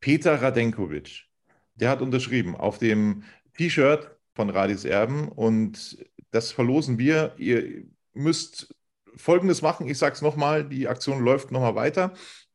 Peter 0.00 0.42
Radenkovic, 0.42 1.26
der 1.74 1.90
hat 1.90 2.02
unterschrieben 2.02 2.56
auf 2.56 2.78
dem 2.78 3.24
T-Shirt 3.54 4.10
von 4.34 4.50
Radis 4.50 4.84
Erben 4.84 5.28
und 5.28 6.04
das 6.30 6.52
verlosen 6.52 6.98
wir. 6.98 7.34
Ihr 7.38 7.84
müsst 8.14 8.74
Folgendes 9.16 9.62
machen, 9.62 9.88
ich 9.88 9.98
sage 9.98 10.14
es 10.14 10.22
nochmal, 10.22 10.68
die 10.68 10.88
Aktion 10.88 11.22
läuft 11.24 11.50
nochmal 11.52 11.74
weiter. 11.74 12.14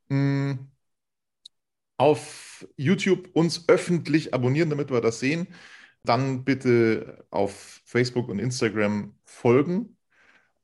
Hm, 0.09 0.69
auf 1.97 2.67
YouTube 2.77 3.29
uns 3.33 3.67
öffentlich 3.67 4.33
abonnieren, 4.33 4.69
damit 4.69 4.91
wir 4.91 5.01
das 5.01 5.19
sehen. 5.19 5.47
Dann 6.03 6.43
bitte 6.45 7.25
auf 7.31 7.81
Facebook 7.85 8.29
und 8.29 8.39
Instagram 8.39 9.15
folgen. 9.25 9.97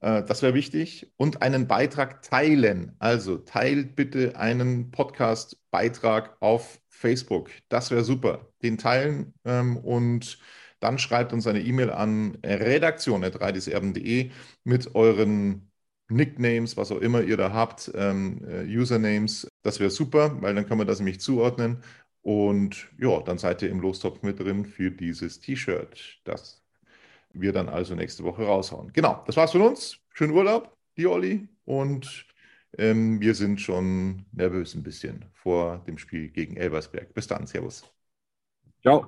Äh, 0.02 0.24
das 0.24 0.42
wäre 0.42 0.54
wichtig. 0.54 1.12
Und 1.18 1.42
einen 1.42 1.68
Beitrag 1.68 2.22
teilen. 2.24 2.96
Also 3.00 3.38
teilt 3.38 3.96
bitte 3.96 4.38
einen 4.38 4.92
Podcast-Beitrag 4.92 6.38
auf 6.42 6.80
Facebook. 6.90 7.50
Das 7.70 7.92
wäre 7.92 8.04
super. 8.04 8.48
Den 8.62 8.78
teilen 8.78 9.34
ähm, 9.46 9.78
und 9.78 10.40
dann 10.80 11.00
schreibt 11.00 11.32
uns 11.34 11.48
eine 11.48 11.62
E-Mail 11.62 11.92
an 11.92 12.38
redaktion.reideserben.de 12.44 14.32
mit 14.66 14.96
euren 14.96 15.72
Nicknames, 16.10 16.78
was 16.78 16.92
auch 16.92 17.00
immer 17.00 17.22
ihr 17.22 17.38
da 17.38 17.54
habt, 17.54 17.92
ähm, 17.96 18.42
äh, 18.48 18.66
Usernames. 18.66 19.48
Das 19.64 19.80
wäre 19.80 19.90
super, 19.90 20.42
weil 20.42 20.56
dann 20.56 20.68
kann 20.68 20.78
man 20.78 20.88
das 20.88 21.00
nämlich 21.00 21.20
zuordnen. 21.20 21.84
Und 22.22 22.90
ja, 22.98 23.22
dann 23.22 23.38
seid 23.38 23.62
ihr 23.62 23.70
im 23.70 23.82
Lostopf 23.82 24.22
mit 24.24 24.40
drin 24.40 24.66
für 24.66 24.92
dieses 24.92 25.40
T-Shirt, 25.40 26.22
das 26.24 26.64
wir 27.34 27.52
dann 27.52 27.70
also 27.70 27.96
nächste 27.96 28.24
Woche 28.24 28.44
raushauen. 28.46 28.94
Genau, 28.94 29.24
das 29.26 29.36
war's 29.36 29.52
von 29.52 29.62
uns. 29.62 30.00
Schönen 30.14 30.34
Urlaub, 30.34 30.78
die 30.98 31.08
Olli. 31.08 31.48
Und 31.66 32.26
ähm, 32.78 33.20
wir 33.20 33.36
sind 33.36 33.60
schon 33.60 34.26
nervös 34.32 34.76
ein 34.76 34.84
bisschen 34.84 35.26
vor 35.34 35.80
dem 35.88 35.98
Spiel 35.98 36.30
gegen 36.30 36.58
Elversberg. 36.58 37.14
Bis 37.14 37.28
dann, 37.28 37.48
Servus. 37.48 37.84
Ciao. 38.82 39.08